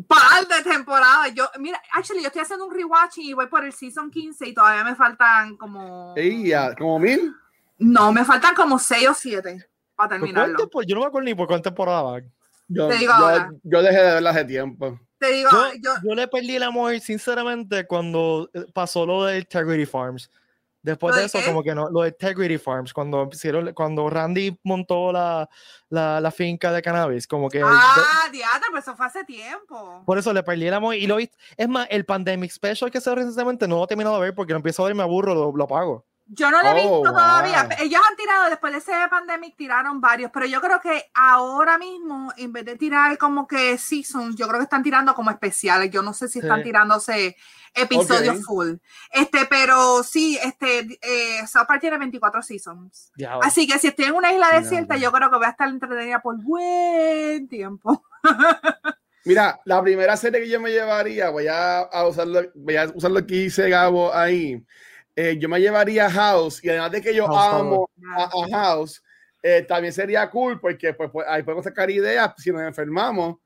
[0.08, 1.34] Par de temporadas.
[1.34, 4.54] Yo, mira, actually, yo estoy haciendo un rewatch y voy por el season 15 y
[4.54, 6.14] todavía me faltan como.
[6.16, 6.74] ¿Ella?
[6.76, 7.36] ¿Como mil?
[7.78, 10.70] No, me faltan como 6 o 7 para terminarlo.
[10.70, 12.34] Pues, yo no me acuerdo ni por cuánta temporada van.
[12.70, 14.98] Yo, Te digo yo, yo, dejé de verla hace tiempo.
[15.20, 15.50] Te digo,
[15.82, 20.30] yo, yo, le perdí el amor, sinceramente, cuando pasó lo de Integrity Farms.
[20.82, 25.12] Después de eso, como que no, lo de Integrity Farms, cuando hicieron, cuando Randy montó
[25.12, 25.50] la,
[25.90, 27.62] la, la finca de cannabis, como que.
[27.62, 30.04] Ah, diata, pero eso fue hace tiempo.
[30.06, 31.18] Por eso le perdí el amor y lo.
[31.20, 34.54] Es más, el Pandemic Special que se recientemente no lo he terminado de ver porque
[34.54, 36.07] lo empiezo a ver y me aburro, lo, lo apago.
[36.30, 37.70] Yo no lo he visto oh, todavía.
[37.80, 42.34] Ellos han tirado, después de ese pandemic, tiraron varios, pero yo creo que ahora mismo,
[42.36, 45.90] en vez de tirar como que seasons, yo creo que están tirando como especiales.
[45.90, 47.38] Yo no sé si están tirándose
[47.74, 48.74] episodios full.
[49.12, 53.12] Este, pero sí, este, eh, South Park tiene 24 seasons.
[53.42, 56.22] Así que si estoy en una isla desierta, yo creo que voy a estar entretenida
[56.22, 58.04] por buen tiempo.
[59.24, 63.12] Mira, la primera serie que yo me llevaría, voy a, a usarlo, voy a usar
[63.12, 64.66] lo que dice Gabo ahí
[65.20, 69.02] eh, yo me llevaría a House y además de que yo amo a, House,
[69.42, 73.38] eh, también sería cool porque pues, pues, ahí podemos sacar ideas si nos enfermamos,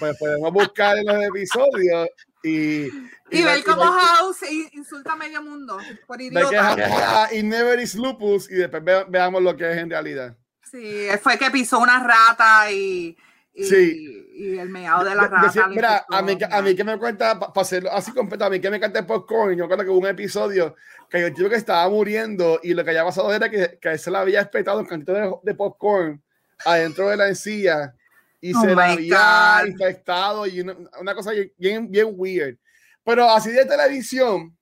[0.00, 2.08] pues podemos buscar en los episodios
[2.42, 2.86] y,
[3.30, 4.42] y, ver cómo House
[4.72, 7.28] insulta a medio mundo por idiota.
[7.32, 10.36] y never is lupus y después veamos lo que es en realidad.
[10.68, 13.16] Sí, fue que pisó una rata y
[13.54, 14.28] y, sí.
[14.34, 15.68] y el meado de la rata.
[15.68, 18.68] mira, a mí, a mí que me cuenta, para hacerlo así completo, a mí que
[18.68, 20.74] me encanta el popcorn, yo creo que hubo un episodio
[21.08, 24.10] que el tío que estaba muriendo y lo que había pasado era que, que se
[24.10, 26.20] le había espetado un cantito de, de, popcorn
[26.64, 27.94] adentro de la encilla
[28.40, 32.58] y oh se le había infectado y una, una, cosa bien, bien weird.
[33.04, 34.56] Pero así de televisión,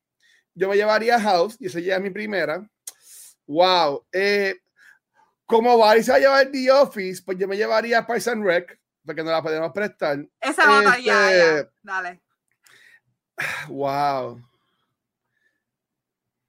[0.54, 2.68] yo me llevaría a House y esa ya es mi primera.
[3.46, 4.04] Wow.
[4.12, 4.56] Eh,
[5.46, 8.44] como Barry se va a llevar The Office, pues yo me llevaría a Parks and
[8.44, 10.18] Rec porque no la podemos prestar.
[10.40, 12.22] Esa otra ya, este, Dale.
[13.68, 14.42] Wow.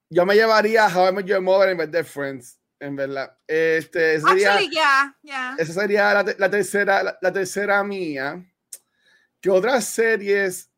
[0.10, 3.36] Yo me llevaría a How I Met Your Mother en vez de Friends, en verdad.
[3.48, 5.56] Este, sería, Actually, yeah, yeah.
[5.58, 8.46] Esa sería la, la tercera, la, tercera mía.
[9.42, 10.70] ¿Qué otras series?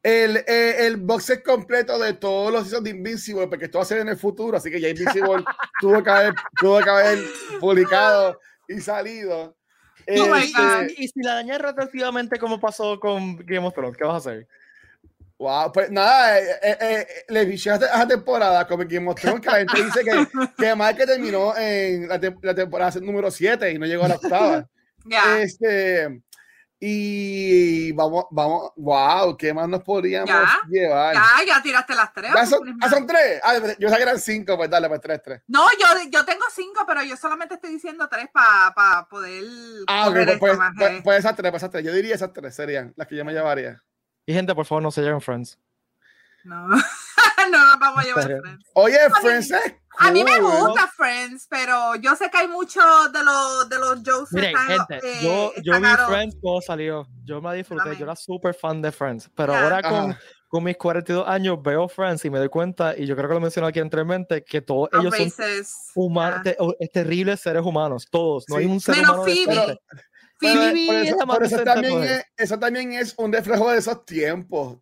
[0.00, 3.86] El, el box set completo de todos los seasons de Invincible, porque esto va a
[3.86, 5.44] ser en el futuro, así que ya Invincible
[5.80, 7.18] tuvo, que haber, tuvo que haber
[7.58, 8.38] publicado
[8.68, 9.57] y salido.
[10.10, 14.14] Oh este, y si la dañas retroactivamente como pasó con Game of Thrones, ¿qué vas
[14.14, 14.48] a hacer?
[15.38, 19.40] Wow, pues nada, eh, eh, eh le dije a esta temporada como Game of Thrones
[19.40, 23.70] que la gente dice que, que más que terminó en la, la temporada número 7
[23.70, 24.68] y no llegó a la octava.
[25.40, 26.20] Este,
[26.80, 30.30] y vamos, vamos, wow, ¿qué más nos podríamos
[30.68, 31.14] llevar?
[31.14, 32.32] Ya, ya tiraste las tres.
[32.32, 33.40] ¿Ya son, ¿ah, son tres?
[33.42, 35.42] Ah, yo sabía que eran cinco, pues dale, pues tres, tres.
[35.48, 39.42] No, yo, yo tengo cinco, pero yo solamente estoy diciendo tres para pa poder.
[39.88, 41.84] Ah, ok, pues, pues, pues, pues, esas tres, pues esas tres.
[41.84, 43.82] Yo diría esas tres serían las que yo me llevaría.
[44.24, 45.58] Y gente, por favor, no se lleven Friends.
[46.48, 46.66] No.
[47.50, 48.70] no vamos a llevar Friends.
[48.72, 53.22] Oye, Friends es A mí me gusta Friends, pero yo sé que hay muchos de
[53.22, 57.06] los, de los jokes Miren, gente, eh, yo, yo vi Friends cuando salió.
[57.24, 57.96] Yo me disfruté.
[57.96, 59.30] Yo era súper fan de Friends.
[59.34, 60.16] Pero ahora con,
[60.48, 63.40] con, mis 42 años veo Friends y me doy cuenta, y yo creo que lo
[63.40, 66.42] mencioné aquí anteriormente, que todos ellos son humanos,
[66.92, 68.06] terribles seres humanos.
[68.10, 68.44] Todos.
[68.48, 69.24] No hay un ser Menos humano.
[69.24, 69.80] Phoebe.
[70.40, 74.78] Pero, eso, también es, eso, también es, un reflejo de esos tiempos.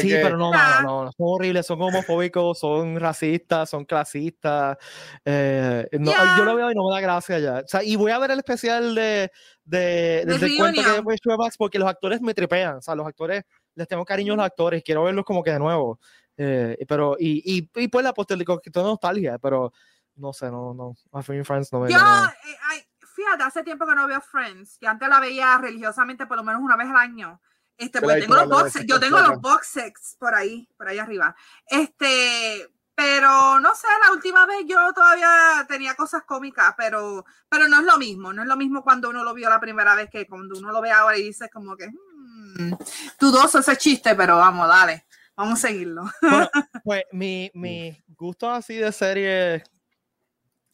[0.00, 4.76] Sí, pero no, no, no, son horribles, son homofóbicos, son racistas, son clasistas.
[5.24, 7.58] Eh, no, Yo lo veo y no me da gracia ya.
[7.58, 9.32] O sea, y voy a ver el especial de,
[9.64, 12.76] de, de, de cuento que Max porque los actores me tripean.
[12.76, 13.42] O sea, los actores,
[13.74, 15.98] les tengo cariño a los actores, quiero verlos como que de nuevo.
[16.36, 19.72] Eh, pero, y, y, y pues la posterior, que toda nostalgia, pero
[20.14, 20.94] no sé, no, no.
[21.12, 21.90] A Friends no me.
[21.90, 22.86] Yo, eh,
[23.30, 26.62] fíjate, hace tiempo que no veo Friends, que antes la veía religiosamente por lo menos
[26.62, 27.40] una vez al año.
[27.76, 31.34] Este, pues tengo los boxes, yo tengo los boxes por ahí, por ahí arriba.
[31.66, 37.80] Este, pero no sé, la última vez yo todavía tenía cosas cómicas, pero, pero no
[37.80, 40.26] es lo mismo, no es lo mismo cuando uno lo vio la primera vez que
[40.26, 42.74] cuando uno lo ve ahora y dices como que hmm,
[43.18, 46.04] dudoso ese chiste, pero vamos, dale, vamos a seguirlo.
[46.84, 49.62] pues mi, mi gusto así de series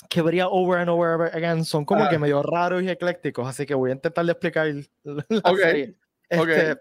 [0.09, 3.74] que vería over and over again son como que medio raros y eclécticos, así que
[3.74, 4.66] voy a intentar de explicar
[5.04, 5.96] la okay.
[6.28, 6.80] Este,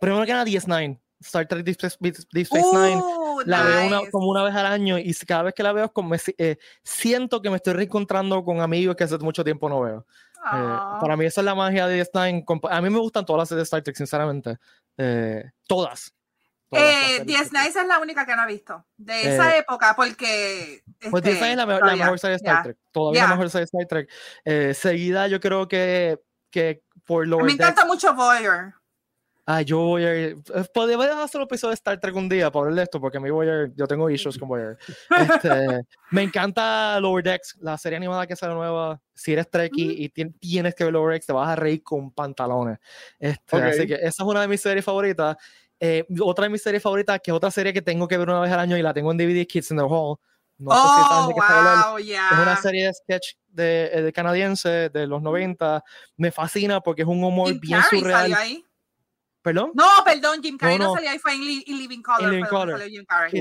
[0.00, 4.44] Primero que nada, DS9, Star Trek Deep Space, Nine, uh, la veo una, como una
[4.44, 7.74] vez al año y cada vez que la veo como, eh, siento que me estoy
[7.74, 10.06] reencontrando con amigos que hace mucho tiempo no veo.
[10.44, 12.68] Eh, para mí esa es la magia de DS9.
[12.68, 14.56] A mí me gustan todas las series de Star Trek, sinceramente.
[14.96, 16.12] Eh, todas.
[16.72, 21.24] Eh, Nice es la única que no he visto de esa eh, época porque pues
[21.24, 24.10] este, es la, mejor serie de Star Trek todavía la mejor serie de Star Trek
[24.44, 26.20] eh, seguida yo creo que
[26.50, 28.74] que por lo me encanta mucho Voyager
[29.44, 30.38] Ah, yo voy a ir.
[30.54, 33.18] Eh, Podría hacer un episodio de Star Trek un día para hablar de esto, porque
[33.18, 34.78] a mí voy a yo tengo issues con Voyager.
[35.10, 35.50] Este,
[36.12, 39.00] me encanta Lower Decks, la serie animada que sale nueva.
[39.12, 42.78] Si eres Trekkie y tienes que ver Lower Decks, te vas a reír con pantalones.
[43.18, 45.36] Este, Así que esa es una de mis series favoritas.
[45.84, 48.38] Eh, otra de mis series favoritas, que es otra serie que tengo que ver una
[48.38, 50.16] vez al año y la tengo en DVD, Kids in the Hall.
[50.56, 51.40] No sé si saben de qué
[51.88, 55.82] oh, Es una serie de sketch de, eh, de canadiense de los 90.
[56.18, 58.32] Me fascina porque es un humor bien surreal.
[58.32, 58.64] Ahí?
[59.42, 59.72] ¿Perdón?
[59.74, 62.30] No, perdón, Jim Carrey no, salía ahí, fue en, Living Color.
[62.30, 62.80] Living Color.
[62.82, 63.40] Jim Carrey,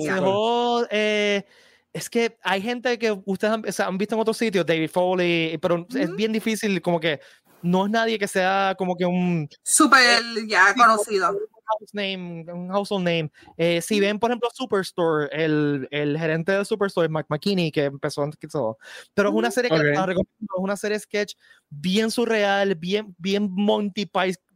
[0.89, 1.45] eh,
[1.93, 4.89] es que hay gente que ustedes han, o sea, han, visto en otros sitios, David
[4.89, 7.19] Foley, pero es bien difícil, como que
[7.61, 9.47] no es nadie que sea como que un...
[9.61, 11.37] Súper ya conocido.
[11.79, 13.31] Un, name, un household name.
[13.57, 17.85] Eh, si ven, por ejemplo, Superstore, el, el gerente de Superstore es Mark McKinney, que
[17.85, 18.77] empezó antes que todo.
[19.13, 21.35] Pero es una serie que recomiendo, es una serie sketch
[21.69, 24.09] bien surreal, bien, bien Monty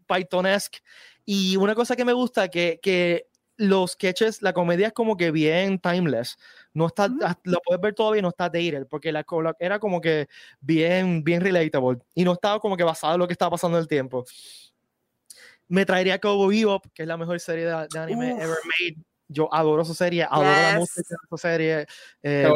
[0.07, 0.79] Python-esque
[1.25, 5.31] y una cosa que me gusta, que, que los sketches, la comedia es como que
[5.31, 6.37] bien timeless.
[6.73, 7.07] No está,
[7.43, 9.25] lo puedes ver todavía, no está dated, porque la,
[9.59, 10.27] era como que
[10.61, 11.99] bien, bien relatable.
[12.13, 14.25] Y no estaba como que basado en lo que estaba pasando en el tiempo.
[15.67, 19.03] Me traería Cowboy Bebop, que es la mejor serie de, anime ever made.
[19.27, 21.85] Yo adoro esa serie, adoro la música de esa serie.
[22.21, 22.47] Eh,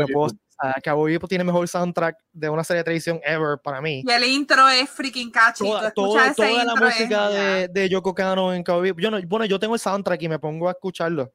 [0.84, 4.04] Cabo Vivo tiene mejor soundtrack de una serie de televisión ever para mí.
[4.06, 5.64] Y el intro es freaking catchy.
[5.64, 9.00] Toda, toda, toda la música de, de, Yoko Kano en Cabo Vivo.
[9.00, 11.34] Yo no, bueno, yo tengo el soundtrack y me pongo a escucharlo.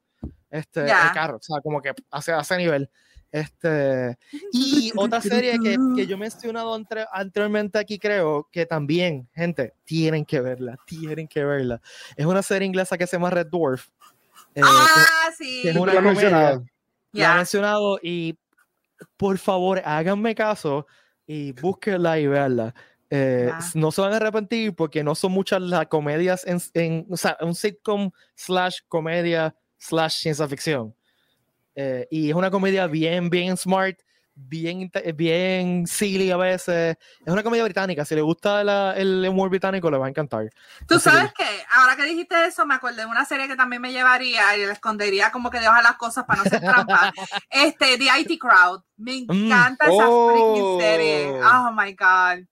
[0.49, 2.89] Este, el carro, o sea, como que hace, ese nivel.
[3.35, 4.17] Este,
[4.53, 9.73] y otra serie que, que yo he mencionado entre, anteriormente aquí, creo que también, gente,
[9.83, 11.81] tienen que verla, tienen que verla.
[12.15, 13.89] Es una serie inglesa que se llama Red Dwarf.
[14.55, 15.63] Eh, ah, sí.
[15.63, 16.61] Que es una comedia.
[17.11, 17.33] Ya.
[17.33, 18.39] he mencionado y
[19.17, 20.87] por favor, háganme caso
[21.27, 22.73] y búsquenla y veanla.
[23.09, 27.17] Eh, no se van a arrepentir porque no son muchas las comedias en, en o
[27.17, 30.94] sea, un sitcom slash comedia slash ciencia ficción.
[31.75, 33.99] Eh, y es una comedia bien, bien smart,
[34.33, 36.97] bien, bien silly a veces.
[37.25, 38.05] Es una comedia británica.
[38.05, 38.61] Si le gusta
[38.93, 40.49] el humor británico, le va a encantar.
[40.87, 43.91] Tú sabes que, ahora que dijiste eso, me acordé de una serie que también me
[43.91, 47.13] llevaría y le escondería como que debajo las cosas para no ser trampa.
[47.49, 48.83] este, The IT Crowd.
[48.97, 49.31] Me mm.
[49.31, 51.31] encanta esa freaking serie.
[51.31, 51.67] Oh.
[51.67, 52.45] oh my God.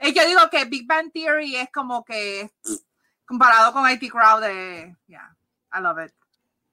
[0.00, 2.50] Y yo digo que Big Bang Theory es como que
[3.26, 5.36] comparado con IT Crowd, de, yeah,
[5.72, 6.17] I love it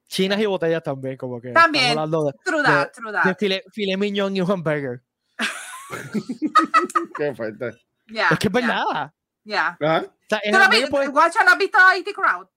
[0.07, 1.51] chinas y botellas también, como que.
[1.51, 1.95] También.
[1.95, 3.25] De, true that, true that.
[3.25, 5.03] De filet, filet mignon y un hamburger.
[7.17, 7.71] Qué fuerte.
[8.07, 9.11] Yeah, es que es verdad.
[9.43, 9.77] Ya.
[9.79, 10.05] Yeah.
[10.05, 12.47] O sea, ¿Tú pues, Guacha, ¿no has visto IT Crowd?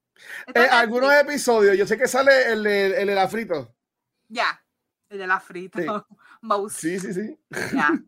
[0.54, 3.74] Eh, algunos episodios, yo sé que sale el de, el de la frito.
[4.28, 4.60] Ya,
[5.08, 6.06] el de la frito.
[6.70, 7.38] Sí, sí, sí.
[7.74, 7.90] Ya.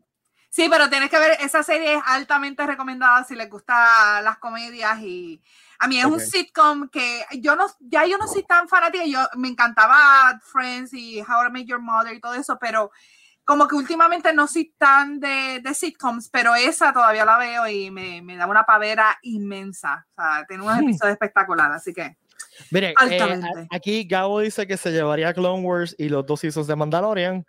[0.53, 4.99] Sí, pero tienes que ver, esa serie es altamente recomendada si les gustan las comedias
[4.99, 5.41] y
[5.81, 9.19] a mí es un sitcom que yo no, ya yo no soy tan fanática, yo
[9.35, 12.91] me encantaba Friends y How I Met Your Mother y todo eso, pero
[13.43, 17.89] como que últimamente no soy tan de, de sitcoms, pero esa todavía la veo y
[17.89, 20.05] me, me da una pavera inmensa.
[20.11, 22.15] O sea, tiene unos episodios espectaculares, así que.
[22.69, 26.75] Mire, eh, aquí Gabo dice que se llevaría Clone Wars y los dos hijos de
[26.75, 27.43] Mandalorian.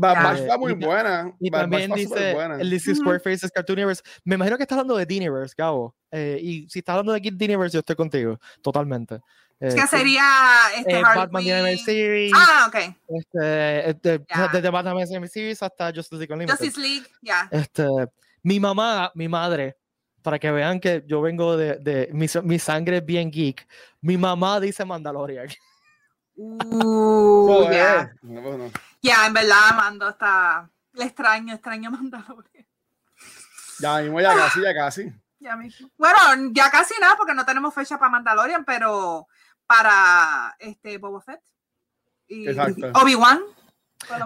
[0.00, 1.32] Batch está muy buena.
[1.40, 4.02] Y también dice el DC Square Faces Cartoon Universe.
[4.24, 5.94] Me imagino que está hablando de Diniverse, Gabo.
[6.10, 9.20] Eh, y si está hablando de Diniverse, yo estoy contigo, totalmente.
[9.60, 10.24] Eh, que sería
[10.76, 12.32] este eh, Batman Animated Series.
[12.34, 12.74] Ah, ok.
[13.08, 16.58] Este, este Desde Batman Animated Series hasta Justice League Unlimited.
[16.58, 17.48] Justice League, ya.
[17.50, 17.86] Este,
[18.42, 19.76] mi mamá, mi madre,
[20.22, 23.66] para que vean que yo vengo de, de mi, mi sangre es bien geek.
[24.00, 25.48] Mi mamá dice Mandalorian.
[26.36, 28.10] Uh, ya.
[29.04, 30.68] Ya, en verdad, Mando está.
[30.92, 32.66] Le extraño, extraño Mandalorian.
[33.78, 35.12] Ya mismo, ya casi, ya casi.
[35.38, 35.90] Ya mismo.
[35.98, 36.16] Bueno,
[36.52, 39.26] ya casi nada, porque no tenemos fecha para Mandalorian, pero
[39.66, 41.40] para este Boba Fett.
[42.28, 43.40] Y Obi-Wan.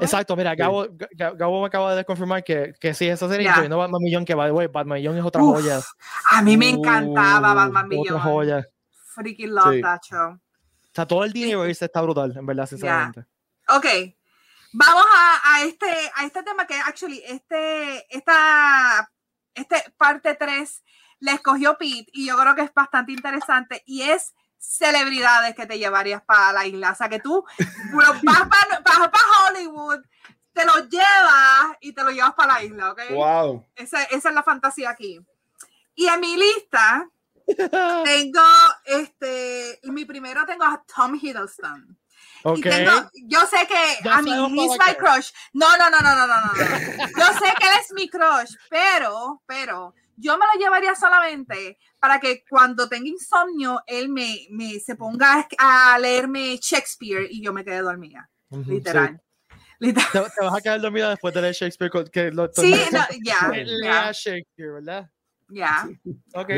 [0.01, 3.69] Exacto, mira, Gabo, Gabo, me acaba de confirmar que, que sí, esa serie, yeah.
[3.69, 5.81] no Batman Millón, que va de Batman Millón es otra joya.
[6.31, 8.17] A mí me encantaba Batman Millón.
[8.17, 8.69] Otra joya.
[9.15, 10.39] Freaking love that show
[10.99, 13.25] sea, todo el dinero está brutal, en verdad, sinceramente.
[13.69, 13.87] Ok.
[14.73, 19.11] Vamos a, a, este, a este tema que, actually, este, esta,
[19.55, 20.85] este parte 3
[21.21, 25.79] le escogió Pete y yo creo que es bastante interesante y es celebridades que te
[25.79, 26.93] llevarías para la isla.
[26.93, 27.45] O sea, que tú
[28.23, 29.13] vas para,
[29.49, 30.01] Hollywood,
[30.53, 33.01] te lo llevas y te lo llevas para la isla, ¿ok?
[33.11, 33.67] Wow.
[33.75, 35.21] Esa, esa es la fantasía aquí.
[35.95, 37.09] Y en mi lista
[38.05, 38.43] tengo,
[38.85, 41.99] este, mi primero tengo a Tom Hiddleston.
[42.43, 42.87] Okay.
[43.27, 45.31] yo sé que, a mí, he's my crush.
[45.53, 46.53] No, no, no, no, no, no, no.
[46.55, 52.19] Yo sé que él es mi crush, pero, pero, yo me lo llevaría solamente para
[52.19, 57.65] que cuando tenga insomnio, él me, me se ponga a leerme Shakespeare y yo me
[57.65, 58.29] quede dormida.
[58.51, 59.21] literal.
[59.81, 61.91] Te, vas a quedar dormida después de leer Shakespeare.
[62.11, 62.75] Que lo, sí,
[63.25, 63.49] ya.
[63.53, 65.11] Lea Shakespeare, ¿verdad?
[65.49, 65.89] Ya.
[66.35, 66.51] Ok.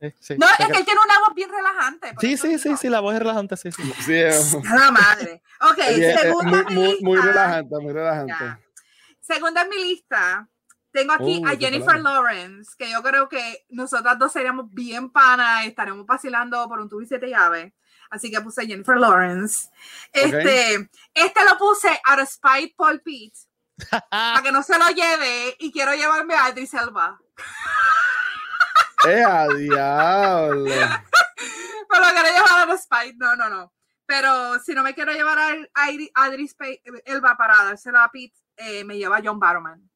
[0.00, 2.14] Sí, no, es que él tiene una voz bien relajante.
[2.20, 3.82] Sí, sí, sí, sí, la voz es relajante, sí, sí.
[4.00, 4.12] sí
[4.62, 5.42] la madre.
[5.60, 5.78] Ok,
[6.20, 8.62] segunda muy, muy, muy, relajante, muy relajante.
[9.20, 10.48] Segunda en mi lista,
[10.92, 16.06] tengo aquí a Jennifer Lawrence, que yo creo que nosotras dos seríamos bien panas, estaremos
[16.06, 17.72] vacilando por un tubo y siete llaves.
[18.10, 19.68] Así que puse Jennifer Lawrence.
[20.12, 23.34] Este, este lo puse of spite Paul Pitt,
[24.10, 27.18] para que no se lo lleve y quiero llevarme a Idris Elba.
[29.06, 30.64] ¡Eh, a diablo!
[31.90, 33.72] Pero lo quiero llevar a of spite, no, no, no.
[34.06, 36.56] Pero si no me quiero llevar a, Idris
[37.04, 39.88] Elba para dárselo a Pete, eh, me lleva a John Barrowman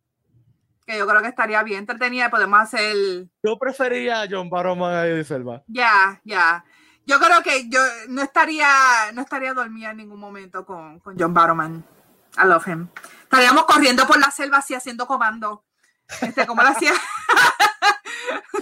[0.86, 2.30] que yo creo que estaría bien entretenida.
[2.30, 2.94] Podemos hacer.
[3.42, 5.62] Yo preferiría a John Barrowman a Idris Elba.
[5.66, 6.64] Ya, ya.
[7.06, 8.68] Yo creo que yo no estaría,
[9.12, 11.84] no estaría dormida en ningún momento con, con John Barrowman.
[12.36, 12.88] I love him.
[13.22, 15.64] Estaríamos corriendo por la selva así haciendo comando.
[16.20, 16.92] Este, como lo hacía.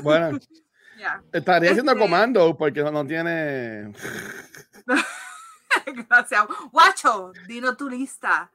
[0.03, 0.39] bueno.
[1.33, 3.93] Estaría haciendo este comando porque no, tiene.
[6.09, 6.45] Gracias.
[6.73, 8.51] Guacho, dino tu lista.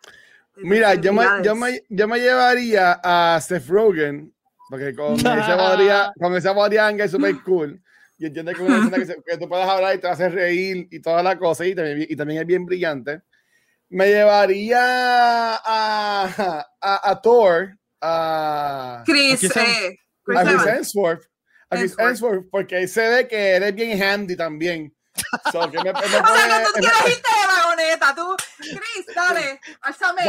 [0.57, 4.33] Mira, yo me, yo, me, yo me, llevaría a Seth Rogen,
[4.69, 7.81] porque con esa podría, con esa podría es súper cool.
[8.17, 11.01] Y entiende que una escena que, que, tú puedas hablar y te hace reír y
[11.01, 13.21] toda la cosa, y también, y también es bien brillante.
[13.89, 19.41] Me llevaría a, a, a Thor, a Chris,
[20.33, 21.25] a Chris Hemsworth,
[21.69, 24.95] a Chris Hemsworth, porque se ve que eres bien handy también.
[25.51, 29.15] So, que me, me pone, o sea, no tú quieres irte de vagoneta, tú, Chris,
[29.15, 30.21] dale, alzame.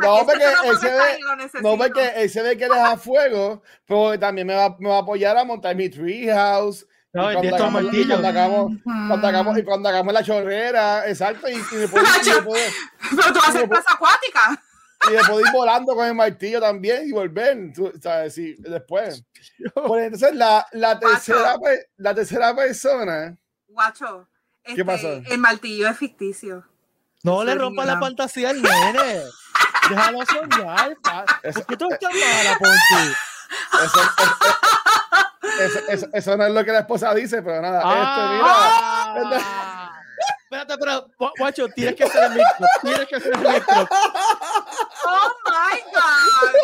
[0.00, 1.18] No, porque él se ve,
[1.62, 4.96] no, porque él se ve que eres a fuego, pero también me va, me va
[4.96, 6.86] a apoyar a montar mi treehouse.
[7.12, 11.48] No, y cuando, hagamos, y cuando, hagamos, cuando, hagamos, y cuando hagamos la chorrera, exacto,
[11.48, 12.00] y, y y después,
[13.10, 14.62] pero tú vas a hacer plaza acuática.
[15.08, 18.34] Y después ir volando con el martillo también y volver, tú, ¿sabes?
[18.34, 19.24] Sí, después.
[19.74, 21.56] Pues entonces, la, la, tercera,
[21.96, 23.36] la tercera persona.
[23.68, 24.28] Guacho,
[24.62, 25.08] ¿qué este, pasó?
[25.08, 26.64] El martillo es ficticio.
[27.22, 29.22] No le rompa la fantasía al nene.
[29.88, 30.96] Déjalo soñar.
[31.42, 33.14] ¿Por qué tú estás mala, Ponchi?
[33.84, 34.00] Eso,
[35.60, 37.82] eso, eso, eso, no es lo que la esposa dice, pero nada.
[37.84, 39.40] Ah, este, mira.
[39.42, 40.00] Ah,
[40.44, 42.66] espérate, pero, guacho, tienes que ser el micro.
[42.82, 43.88] Tienes que ser el micro.
[45.04, 46.54] Oh my God.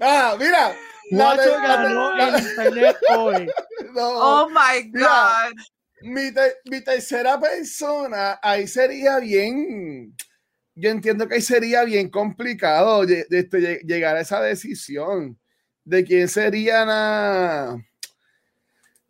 [0.00, 0.76] ah, mira.
[1.10, 3.50] Guacho ganó el internet hoy.
[3.94, 5.52] No, oh my God.
[6.00, 10.16] Mira, mi, te, mi tercera persona, ahí sería bien
[10.74, 15.38] yo entiendo que ahí sería bien complicado de, de, de, este, llegar a esa decisión
[15.84, 17.76] de quién sería la,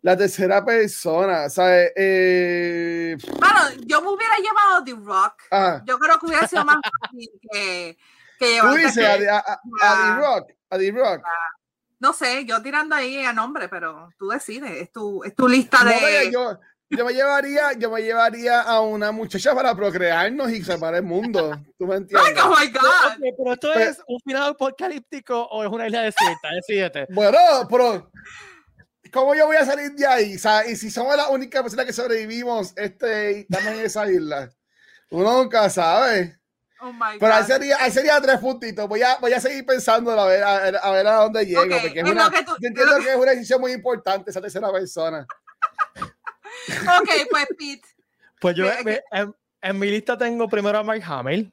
[0.03, 1.49] la tercera persona.
[1.49, 1.91] ¿sabes?
[1.95, 5.41] Eh, bueno, yo me hubiera llevado The Rock.
[5.49, 5.81] Ah.
[5.85, 7.97] Yo creo que hubiera sido más fácil que,
[8.37, 10.51] que Tú dices a, a, a, a, The Rock.
[10.69, 11.23] A The Rock.
[11.99, 14.71] No sé, yo tirando ahí a nombre, pero tú decides.
[14.71, 16.29] Es tu, es tu lista de.
[16.31, 21.03] yo, yo me llevaría, yo me llevaría a una muchacha para procrearnos y salvar el
[21.03, 21.57] mundo.
[21.77, 22.35] ¿Tú me entiendes?
[22.43, 23.15] Oh my God.
[23.17, 27.07] Okay, pero esto Pero- es un final apocalíptico o es una isla desierta, decídete.
[27.13, 27.37] Bueno,
[27.69, 28.11] pero
[29.13, 30.35] ¿cómo yo voy a salir de ahí?
[30.35, 34.49] O sea, y si somos la única persona que sobrevivimos, este, estamos en esa isla.
[35.11, 36.37] Uno nunca sabe.
[36.81, 37.47] Oh my Pero ahí God.
[37.47, 38.89] sería, ahí sería tres puntitos.
[38.89, 41.61] Voy a, voy a seguir pensando a ver a, ver- a ver a dónde llego.
[41.61, 44.31] Porque es una, lo que tú- yo entiendo que- que es una decisión muy importante
[44.31, 45.25] esa tercera persona.
[46.99, 47.87] Ok, pues Pete.
[48.39, 51.51] Pues yo me- en, en mi lista tengo primero a Mark Hamill.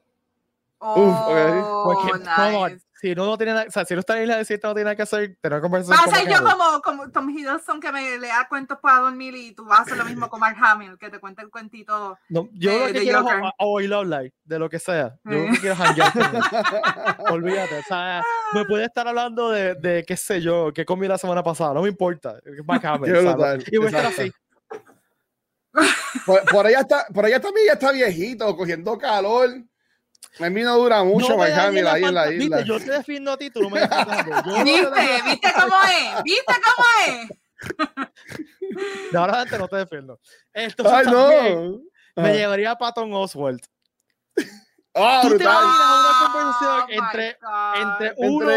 [0.79, 2.85] Oh, Porque como, nice.
[3.01, 4.73] Si no, no tiene nada, o sea, si no está en la isla desierta, no
[4.75, 7.91] tiene nada que hacer, tener Va conversación a ser yo como, como Tom Hiddleston que
[7.91, 10.97] me lea cuentos para dormir y tú vas a hacer lo mismo con Mark Hamill,
[10.99, 12.17] que te cuente el cuentito.
[12.29, 15.15] No, yo de- lo que de quiero es oír hablar de lo que sea.
[15.23, 15.49] Yo lo Eh.
[15.53, 15.81] que quiero es.
[17.31, 17.79] Olvídate.
[17.79, 18.23] O sea,
[18.53, 21.73] me puede estar hablando de, de qué sé yo, qué comí la semana pasada.
[21.73, 22.35] No me importa.
[22.45, 23.15] es Mark Hamill,
[23.71, 24.31] Y voy a estar así.
[26.25, 29.49] Por, por allá está, por allá también ya está viejito, cogiendo calor.
[30.39, 32.57] A mí no dura mucho, No me Mike dañes Hamill la ahí en la isla.
[32.57, 35.21] Viste, yo te defiendo a ti, tú no me ¿Viste?
[35.25, 36.23] ¿Viste cómo es?
[36.23, 37.29] ¿Viste cómo es?
[39.11, 40.19] De ahora adelante no te defiendo.
[40.53, 41.79] Esto Ay, no.
[42.15, 42.33] me Ah.
[42.33, 43.61] llevaría a Patton Oswald.
[44.93, 47.37] Ah, ¿Tú te una Oh conversación my entre,
[47.75, 48.51] entre uno,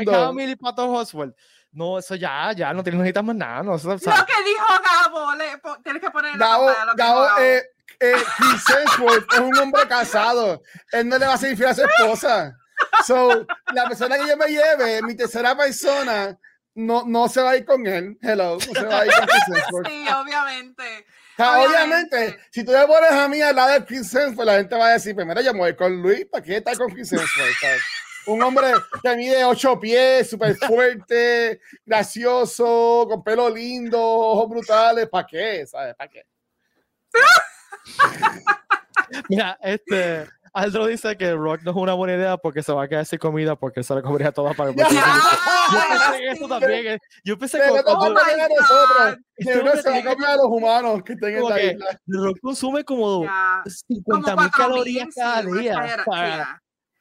[0.00, 0.16] Entre.
[0.16, 1.34] Hamill y Patton Oswald?
[1.70, 3.62] No, eso ya, ya, no necesitas más nada.
[3.62, 6.94] No, Lo que dijo Gabo, le, po- tienes que poner en la Gabo, pantalla lo
[6.96, 7.40] que dijo Gabo, Gabo.
[7.40, 7.62] eh,
[8.00, 10.62] eh, Chris Hemsworth es un hombre casado.
[10.92, 12.56] Él no le va a ser infiel a su esposa.
[13.06, 16.38] So, la persona que yo me lleve, mi tercera persona,
[16.74, 18.16] no, no se va a ir con él.
[18.22, 19.88] Hello, no se va a ir con Chris Hemsworth.
[19.88, 21.06] Sí, obviamente.
[21.32, 22.16] O sea, Obviamente.
[22.16, 24.88] obviamente, si tú le pones a mí al lado de Chris Hemsworth, la gente va
[24.88, 27.54] a decir, primero yo me voy con Luis, ¿para qué estar con Chris Hemsworth?
[27.60, 27.82] ¿sabes?
[28.26, 28.66] Un hombre
[29.02, 35.66] que mide ocho pies, súper fuerte, gracioso, con pelo lindo, ojos brutales, ¿para qué?
[35.66, 35.94] ¿Sabes?
[35.94, 36.26] ¿Para qué?
[39.28, 40.26] Mira, este.
[40.54, 43.18] Aldo dice que Rock no es una buena idea porque se va a quedar sin
[43.18, 44.88] comida porque se la comería toda para el Ya.
[44.88, 46.86] Yo pensé en eso también.
[46.86, 46.98] eh.
[47.22, 48.16] Yo pensé que nosotros, God.
[49.36, 52.00] que uno se va a comer a los humanos que estén en la que isla.
[52.06, 53.62] Rock consume como Ya.
[53.66, 55.74] 50 mil calorías cada día.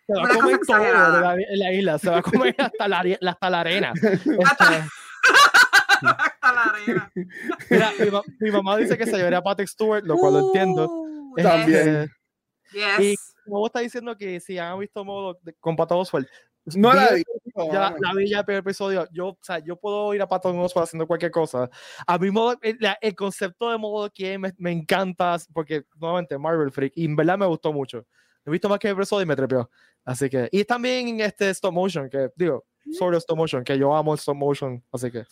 [0.05, 0.78] se va a comer todo
[1.21, 1.97] la, en la isla.
[1.97, 3.93] Se va a comer hasta la, hasta la arena.
[6.02, 7.12] Hasta- Hasta la arena.
[7.70, 10.39] mira, mi, ma- mi mamá dice que se llevaría a Patrick Stewart, lo cual lo
[10.48, 10.88] entiendo.
[10.89, 12.12] Uh, Este, También.
[12.72, 13.00] Yes.
[13.00, 16.28] Y como vos estás diciendo que si han visto modo de- con Pato Oswald,
[16.76, 17.24] No la vi- vi.
[17.72, 19.08] ya la vi ya el primer episodio.
[19.12, 21.70] Yo, o sea, yo puedo ir a Pato Oswald haciendo cualquier cosa.
[22.06, 26.72] A mí modo, el, el concepto de modo que me, me encanta porque nuevamente Marvel
[26.72, 28.06] Freak y en verdad me gustó mucho.
[28.45, 29.70] He visto más que el episodio y me trepeó.
[30.04, 33.96] Así que y también este stop motion que digo, sort of stop motion que yo
[33.96, 35.24] amo el stop motion, así que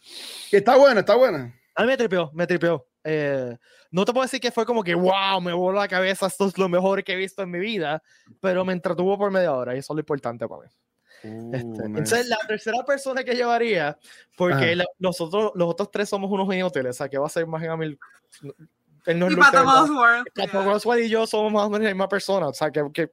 [0.52, 1.54] está buena, está buena.
[1.76, 2.88] a mí me tripeó, me tripeó.
[3.04, 3.56] Eh,
[3.92, 6.58] no te puedo decir que fue como que, wow, me voló la cabeza, esto es
[6.58, 8.02] lo mejor que he visto en mi vida,
[8.42, 10.68] pero me entretuvo por media hora y eso es lo importante para mí.
[11.54, 13.98] Este, Uh, entonces, la tercera persona que llevaría,
[14.38, 17.30] porque la- los, otros, los otros tres somos unos inútiles, o sea, que va a
[17.30, 18.00] ser más en mil.
[19.06, 19.56] Él no Y Evans.
[19.56, 20.28] Oswald.
[20.76, 23.12] Oswald y yo somos más o menos la misma persona, o sea, que, que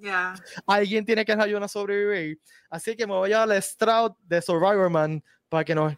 [0.00, 0.34] Yeah.
[0.66, 2.38] alguien tiene que ayudar a sobrevivir.
[2.70, 5.94] Así que me voy a llevar a Stroud de Survivor Man para que nos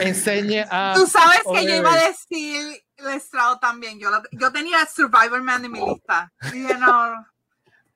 [0.00, 0.94] enseñe a.
[0.96, 3.98] Tú sabes que yo iba a decir Lestrado también.
[3.98, 6.32] Yo, lo- yo tenía Survivor Man en mi lista.
[6.52, 7.12] Dije, no,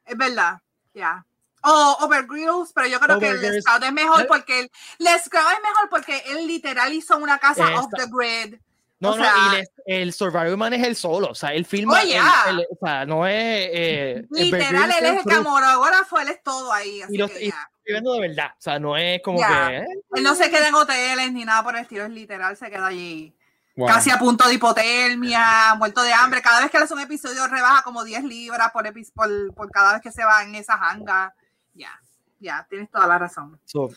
[0.05, 0.59] es verdad.
[0.95, 1.25] Ya.
[1.65, 3.55] O Over Grills, pero yo creo que Overgrills.
[3.55, 7.87] Lestrado es mejor porque el Lestrado es mejor porque él literal hizo una casa off
[7.93, 8.59] Esta- the grid.
[9.03, 11.67] No, O no, sea- y les- el Survivor Man es el solo, o sea, él
[11.67, 11.95] filma.
[11.95, 12.33] Oh, el- yeah.
[12.51, 13.35] el- o sea, no es.
[13.35, 17.03] Eh, el Literal, él es el camarógrafo, él es todo ahí.
[17.03, 17.71] Así Y los- que y- ya.
[17.85, 19.49] viviendo de verdad, o sea, no es como Ya.
[19.69, 19.77] que.
[19.79, 22.71] eh, Él no se queda en hoteles ni nada por el estilo, es literal, se
[22.71, 23.35] queda allí.
[23.75, 23.89] Wow.
[23.89, 26.41] Casi a punto de hipotermia, muerto de hambre.
[26.43, 29.71] Cada vez que le hace un episodio rebaja como 10 libras por, epi- por, por
[29.71, 31.35] cada vez que se va en esa hanga.
[31.75, 31.91] Ya,
[32.39, 33.59] ya, tienes toda la razón.
[33.65, 33.89] so,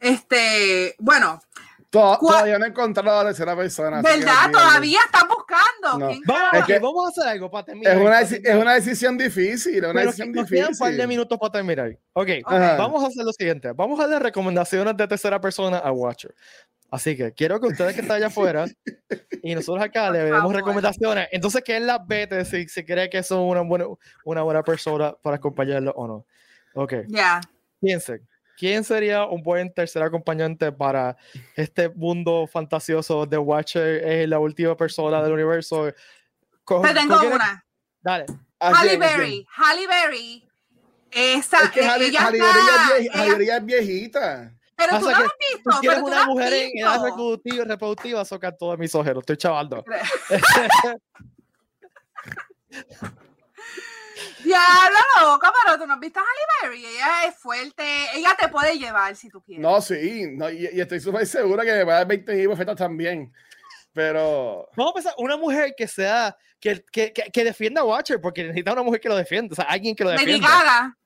[0.00, 1.40] Este, bueno,
[1.92, 4.00] To- ¿Cuál- Todavía no he encontrado a la tercera persona.
[4.00, 4.50] ¿verdad?
[4.50, 5.98] Todavía están buscando.
[5.98, 6.08] No.
[6.08, 6.48] ¿Quién Vamos?
[6.54, 7.96] Es que- vamos a hacer algo para terminar.
[7.96, 11.08] Es una, es una decisión difícil, una Pero decisión nos quedan un par de difícil.
[11.08, 11.98] minutos para terminar.
[12.14, 12.76] Ok, Ajá.
[12.76, 13.72] vamos a hacer lo siguiente.
[13.72, 16.34] Vamos a dar recomendaciones de tercera persona a Watcher.
[16.90, 18.64] Así que quiero que ustedes que están allá afuera
[19.42, 21.28] y nosotros acá le demos recomendaciones.
[21.30, 23.84] Entonces, que él las vete si, si cree que son una buena,
[24.24, 26.26] una buena persona para acompañarlo o no.
[26.74, 27.40] Ok, Ya.
[27.80, 28.26] piensen.
[28.56, 31.16] ¿Quién sería un buen tercer acompañante para
[31.56, 34.04] este mundo fantasioso de Watcher?
[34.04, 35.90] Es la última persona del universo.
[36.64, 37.64] Co- Te tengo ¿con quién- una.
[38.00, 38.26] Dale.
[38.60, 38.96] ¿A Halle.
[38.96, 39.46] Berry.
[39.56, 40.48] Halle Berry.
[41.10, 43.64] Esa, Es que eh, Halle ella Halle está- Berry es ella- Halle Berry ya es
[43.64, 44.52] viejita.
[44.76, 45.80] pero tú Pasa no que lo has Tú visto.
[45.80, 47.04] quieres pero tú una no mujer en edad visto.
[47.06, 49.22] reproductiva, reproductiva, soca todos mis ojeros.
[49.22, 49.84] Estoy chavando.
[54.44, 56.86] Ya, la loca, pero tú no has visto a Halle Berry.
[56.86, 57.84] Ella es fuerte.
[58.14, 59.62] Ella te puede llevar si tú quieres.
[59.62, 62.48] No, sí, no, y, y estoy súper segura que me va a dar 20 mil
[62.48, 63.32] bofetas también.
[63.92, 68.20] Pero Vamos a pensar, una mujer que sea, que, que, que, que defienda a Watcher,
[68.20, 70.48] porque necesita una mujer que lo defienda, o sea, alguien que lo Lady defienda.
[70.48, 70.98] Gaga.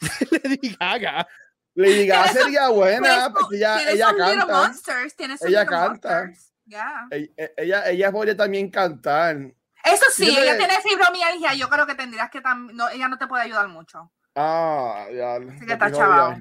[0.30, 1.28] Lady Gaga.
[1.74, 4.46] Lady Gaga sería buena porque ella, ella canta.
[4.46, 5.14] Monsters.
[5.44, 6.24] Ella canta.
[6.26, 6.52] Monsters.
[6.64, 7.08] Ya.
[7.10, 9.52] Ella, ella, ella podría también cantar.
[9.92, 11.54] Eso sí, Yo ella que- tiene fibromialgia.
[11.54, 12.76] Yo creo que tendrías que también.
[12.76, 14.10] No, ella no te puede ayudar mucho.
[14.34, 15.34] Ah, ya.
[15.36, 16.36] Así que está jodido.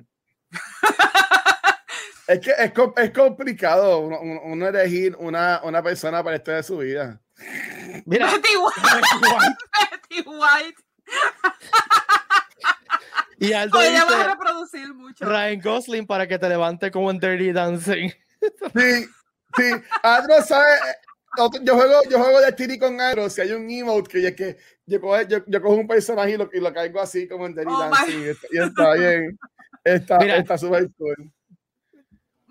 [2.27, 7.21] Es que es, es complicado uno, elegir una, una persona para esto de su vida.
[8.05, 8.81] Mira, Betty White.
[9.91, 10.83] Betty White.
[13.39, 15.23] y Aldo Ella va a dice reproducir mucho.
[15.25, 18.09] Ryan Gosling para que te levante como en Dirty Dancing.
[18.75, 19.05] Sí,
[19.55, 19.71] sí.
[20.03, 20.69] Adro sabe.
[21.37, 23.29] Otro- Yo juego, yo juego de Tiri con Adro.
[23.29, 26.49] Si hay un emote que, que yo, cojo, yo, yo cojo un personaje y lo,
[26.53, 28.21] y lo caigo así como en Dirty Oh Dancing.
[28.21, 29.39] Y está, y está bien.
[29.83, 30.37] Está Mira.
[30.37, 31.31] está súper cool.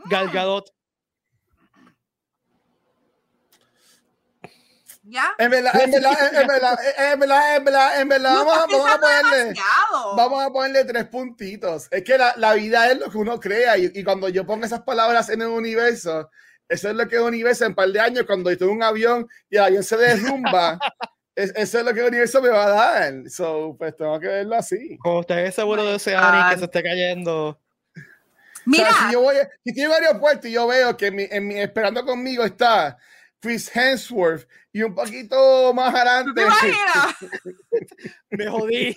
[0.09, 0.71] Gal Gadot.
[5.09, 5.31] ¿Ya?
[5.39, 6.79] En verdad, en verdad, en verdad,
[7.13, 9.37] en verdad, en verdad, en verdad, vamos, a- vamos a ponerle.
[9.39, 10.17] demasiado.
[10.17, 11.87] Vamos a ponerle tres puntitos.
[11.93, 14.65] Es que la, la vida es lo que uno crea y, y cuando yo pongo
[14.67, 16.29] esas palabras en el universo,
[16.69, 18.75] eso es lo que es el universo en un par de años, cuando estoy en
[18.75, 20.79] un avión y el avión se derrumba,
[21.35, 23.31] eso es lo que el universo me va a dar.
[23.31, 24.97] So, pues tengo que verlo así.
[24.99, 27.61] Como usted es seguro de ese Ani que se esté cayendo.
[28.65, 28.91] Mira.
[28.93, 32.45] si yo voy, si tiene varios puertos y yo veo que en mi, esperando conmigo
[32.45, 32.99] está
[33.39, 36.43] Chris Hemsworth y un poquito más adelante.
[38.31, 38.95] me jodí.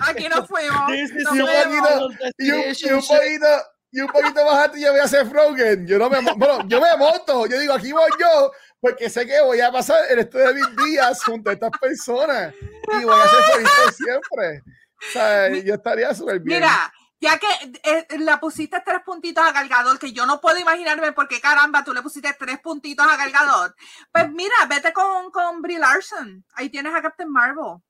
[0.00, 0.90] Aquí no fuimos.
[0.90, 3.46] y, un poquito, y, un, poquito,
[3.90, 5.86] y un poquito más alto yo voy a hacer Frogen.
[5.86, 7.46] Yo no me bueno, yo me monto.
[7.46, 10.76] Yo digo, aquí voy yo, porque sé que voy a pasar el resto de mis
[10.76, 14.62] días junto a estas personas y voy a ser feliz siempre.
[15.08, 16.60] O sea, yo estaría súper bien.
[16.60, 17.46] Mira, ya que
[17.82, 21.82] eh, la pusiste tres puntitos a Galgador, que yo no puedo imaginarme por qué caramba
[21.82, 23.74] tú le pusiste tres puntitos a Galgador.
[24.12, 26.44] Pues mira, vete con, con Brie Larson.
[26.54, 27.80] Ahí tienes a Captain Marvel.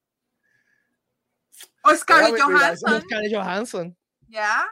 [1.83, 3.03] O Scarlett Johansson.
[3.03, 3.97] Scarlett Johansson.
[4.29, 4.67] Ya.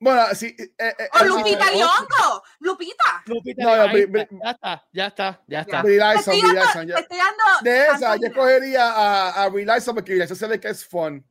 [0.00, 0.56] Bueno, sí.
[0.58, 2.42] Eh, eh, o Lupita Nyong'o.
[2.60, 3.22] Lupita.
[3.26, 3.62] Lupita.
[3.62, 3.84] No, ya
[4.50, 5.82] está, ya está, ya está.
[5.82, 6.86] Brie Larson, Brie Larson.
[7.62, 10.86] De esa, yo escogería a, a Brie Larson porque Brie Larson se ve que es
[10.86, 11.22] fun.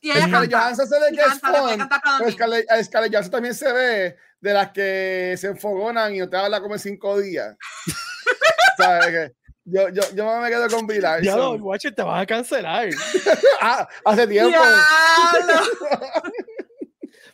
[0.00, 1.88] Y Scarlett Johansson se ve que es fun.
[2.18, 6.36] Pero Scarlett, Scarlett Johansson también se ve de las que se enfogonan y no te
[6.36, 7.56] habla como en cinco días.
[8.78, 9.32] ¿Sabes qué?
[9.64, 11.24] Yo, yo, yo me quedo con Larson.
[11.24, 12.88] Ya, no, Watch te vas a cancelar.
[13.60, 14.58] ah, hace tiempo.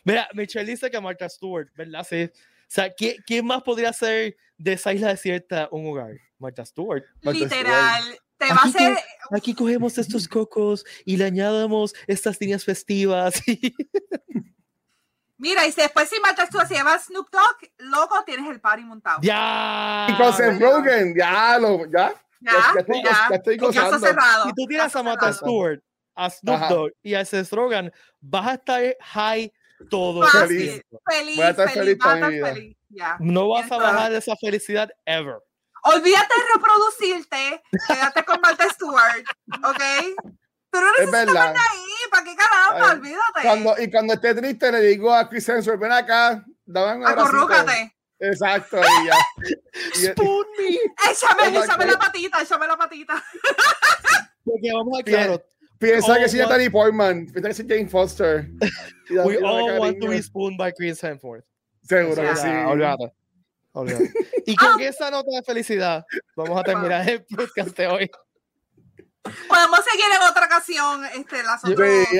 [0.09, 2.05] Mira, Michelle dice que Martha Stewart, ¿verdad?
[2.07, 2.25] Sí.
[2.25, 6.11] O sea, ¿quién, ¿quién, más podría ser de esa isla desierta un hogar?
[6.37, 7.03] Martha Stewart.
[7.21, 8.19] Literal.
[8.37, 8.97] Te va a hacer...
[9.31, 13.41] aquí cogemos estos cocos y le añadamos estas líneas festivas.
[15.37, 19.19] Mira, y después si Martha Stewart se llama Snoop Dogg, loco, tienes el party montado.
[19.21, 20.07] Ya.
[20.09, 22.13] Y con Seth Rogen, ya, lo, ya.
[22.41, 23.99] Ya, ya, estoy, ya, ya estoy gozando.
[23.99, 24.45] cerrado.
[24.45, 25.81] Si tú tienes a Martha Stewart,
[26.15, 27.91] a Snoop Dogg y a Seth Rogen,
[28.21, 29.51] vas a estar high
[29.89, 30.81] todo feliz.
[31.09, 32.77] Feliz, Voy a estar feliz, feliz, feliz.
[33.19, 35.37] No vas a bajar de esa felicidad ever.
[35.83, 39.23] Olvídate de reproducirte, quédate con Martha Stewart,
[39.63, 39.81] ¿ok?
[40.71, 42.91] Pero no necesitas estar ahí, ¿para qué caramba?
[42.91, 43.41] Olvídate.
[43.41, 47.95] Cuando, y cuando esté triste le digo a Chris Hemsworth, ven acá, dame un Acorrúcate.
[48.19, 49.13] Exacto, y ya.
[50.11, 51.11] Spoon me.
[51.11, 53.23] Échame, échame la patita, échame la patita.
[54.43, 55.41] Porque vamos a claro,
[55.79, 58.49] Piensa que si es Natalie Portman, piensa que es Jane Foster.
[59.25, 61.45] We all want to be spooned by Chris Hemsworth.
[61.81, 62.47] Seguro que sí.
[62.47, 63.13] Olvídate.
[63.71, 64.11] Olvídate.
[64.45, 64.83] Y con ah.
[64.83, 66.05] esa nota de felicidad,
[66.35, 68.11] vamos a terminar el podcast de hoy.
[69.47, 72.07] Podemos seguir en otra ocasión este, las otras.
[72.09, 72.15] Sí,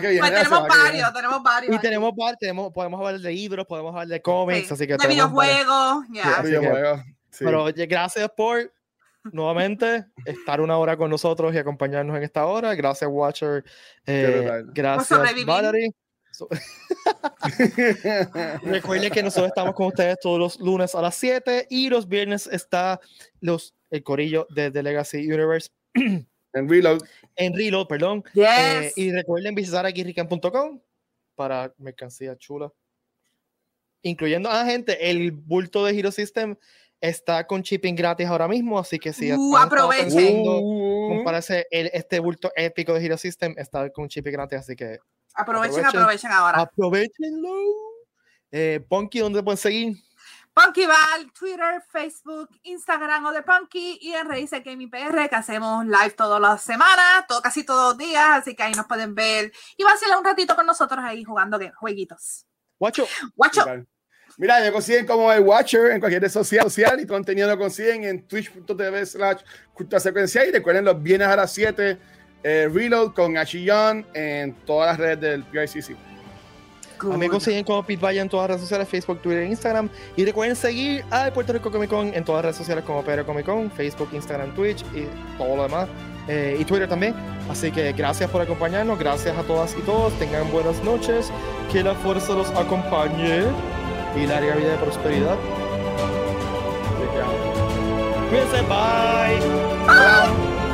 [0.00, 0.20] que viene.
[0.20, 1.74] Pues tenemos varios, tenemos varios.
[1.74, 4.96] Y tenemos, tenemos, podemos hablar de libros, podemos hablar de cómics, así que.
[4.96, 6.42] De videojuegos, ya.
[6.42, 7.00] videojuegos.
[7.38, 8.72] Pero gracias por
[9.24, 12.74] nuevamente estar una hora con nosotros y acompañarnos en esta hora.
[12.74, 13.64] Gracias, Watcher.
[14.06, 15.90] Eh, gracias, Valerie.
[18.62, 22.46] Recuerden que nosotros estamos con ustedes todos los lunes a las 7 y los viernes
[22.46, 23.00] está
[23.40, 25.68] los, el corillo de The Legacy Universe.
[26.52, 27.02] En Reload.
[27.36, 28.24] En Reload, perdón.
[28.34, 30.80] Eh, y recuerden visitar aquí rican.com
[31.36, 32.72] para mercancía chula.
[34.02, 36.56] Incluyendo a gente, el bulto de Hero System
[37.00, 40.42] está con shipping gratis ahora mismo, así que si uh, aprovechen.
[40.46, 41.22] Uh.
[41.24, 44.98] parece el, este bulto épico de Hero System está con shipping gratis, así que
[45.34, 46.60] aprovechen, aprovechen, ahora.
[46.60, 47.50] Aprovechenlo.
[48.52, 49.96] Eh, Punky, ¿dónde pueden seguir?
[50.52, 55.86] Punky Val, Twitter, Facebook, Instagram o de Punky y en Raíces Gaming PR que hacemos
[55.86, 59.52] live todas las semanas, todo, casi todos los días, así que ahí nos pueden ver
[59.76, 62.46] y va a ser un ratito con nosotros ahí jugando jueguitos.
[62.78, 63.06] Guacho.
[63.36, 63.64] Guacho.
[64.40, 68.04] Mira, me consiguen como el Watcher en cualquier red social, social y contenido lo consiguen
[68.04, 69.40] en twitch.tv slash
[69.74, 71.98] cultura secuencial y recuerden los viernes a las 7
[72.42, 75.94] eh, Reload con Achillon en todas las redes del PICC.
[77.02, 79.90] A mí me consiguen como Pete Valle en todas las redes sociales, Facebook, Twitter, Instagram.
[80.16, 83.26] Y recuerden seguir a Puerto Rico Comic Con en todas las redes sociales como Pedro
[83.26, 85.04] Comic Con, Facebook, Instagram, Twitch y
[85.36, 85.86] todo lo demás.
[86.28, 87.14] Eh, y Twitter también.
[87.50, 90.18] Así que gracias por acompañarnos, gracias a todas y todos.
[90.18, 91.30] Tengan buenas noches,
[91.70, 93.44] que la fuerza los acompañe
[94.16, 95.36] y larga vida de prosperidad.
[98.30, 99.38] Cuídense, bye.
[99.86, 100.69] bye.